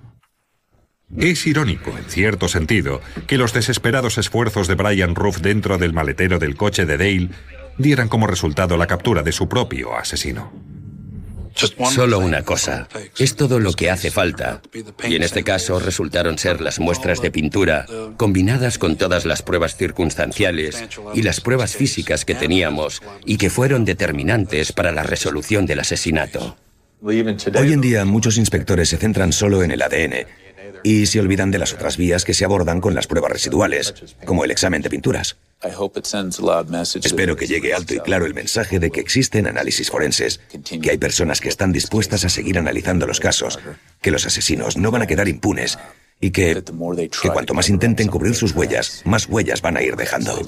Es 1.17 1.47
irónico, 1.47 1.91
en 1.97 2.05
cierto 2.05 2.49
sentido, 2.49 3.01
que 3.27 3.37
los 3.37 3.53
desesperados 3.53 4.17
esfuerzos 4.17 4.69
de 4.69 4.77
Brian 4.77 5.15
Ruff 5.15 5.39
dentro 5.39 5.77
del 5.77 5.93
maletero 5.93 6.39
del 6.39 6.57
coche 6.57 6.87
de 6.87 6.97
Dale 6.97 7.31
dieran 7.79 8.09
como 8.09 8.27
resultado 8.27 8.77
la 8.77 8.87
captura 8.87 9.23
de 9.23 9.33
su 9.33 9.49
propio 9.49 9.97
asesino. 9.97 10.53
Solo 11.91 12.21
una 12.21 12.43
cosa. 12.43 12.89
Es 13.19 13.35
todo 13.35 13.59
lo 13.59 13.73
que 13.73 13.91
hace 13.91 14.11
falta. 14.11 14.63
Y 15.07 15.17
en 15.17 15.23
este 15.23 15.43
caso 15.43 15.81
resultaron 15.81 16.39
ser 16.39 16.61
las 16.61 16.79
muestras 16.79 17.21
de 17.21 17.33
pintura, 17.33 17.87
combinadas 18.17 18.79
con 18.79 18.97
todas 18.97 19.27
las 19.27 19.43
pruebas 19.43 19.77
circunstanciales 19.77 20.85
y 21.13 21.23
las 21.23 21.41
pruebas 21.41 21.75
físicas 21.75 22.25
que 22.25 22.37
teníamos 22.37 23.03
y 23.27 23.37
que 23.37 23.51
fueron 23.51 23.85
determinantes 23.85 24.73
para 24.73 24.93
la 24.93 25.03
resolución 25.03 25.67
del 25.67 25.81
asesinato. 25.81 26.57
Hoy 27.03 27.19
en 27.19 27.81
día 27.81 28.05
muchos 28.05 28.39
inspectores 28.39 28.91
se 28.91 28.97
centran 28.97 29.33
solo 29.33 29.63
en 29.63 29.73
el 29.73 29.83
ADN 29.83 30.27
y 30.83 31.07
se 31.07 31.21
olvidan 31.21 31.51
de 31.51 31.59
las 31.59 31.73
otras 31.73 31.97
vías 31.97 32.25
que 32.25 32.35
se 32.35 32.45
abordan 32.45 32.81
con 32.81 32.95
las 32.95 33.07
pruebas 33.07 33.33
residuales, 33.33 33.95
como 34.25 34.45
el 34.45 34.51
examen 34.51 34.83
de 34.83 34.91
pinturas. 34.91 35.37
Espero 37.03 37.37
que 37.37 37.47
llegue 37.47 37.75
alto 37.75 37.95
y 37.95 38.01
claro 38.01 38.25
el 38.25 38.35
mensaje 38.35 38.79
de 38.79 38.91
que 38.91 39.01
existen 39.01 39.47
análisis 39.47 39.91
forenses, 39.91 40.41
que 40.81 40.91
hay 40.91 40.99
personas 40.99 41.41
que 41.41 41.49
están 41.49 41.73
dispuestas 41.73 42.25
a 42.25 42.29
seguir 42.29 42.59
analizando 42.59 43.07
los 43.07 43.21
casos, 43.21 43.59
que 44.01 44.11
los 44.11 44.25
asesinos 44.27 44.77
no 44.77 44.91
van 44.91 45.03
a 45.03 45.07
quedar 45.07 45.29
impunes 45.29 45.79
y 46.21 46.31
que, 46.31 46.63
que 47.23 47.29
cuanto 47.31 47.55
más 47.55 47.69
intenten 47.69 48.09
cubrir 48.09 48.35
sus 48.35 48.53
huellas, 48.53 49.03
más 49.05 49.27
huellas 49.27 49.61
van 49.63 49.77
a 49.77 49.83
ir 49.83 49.97
dejando. 49.97 50.39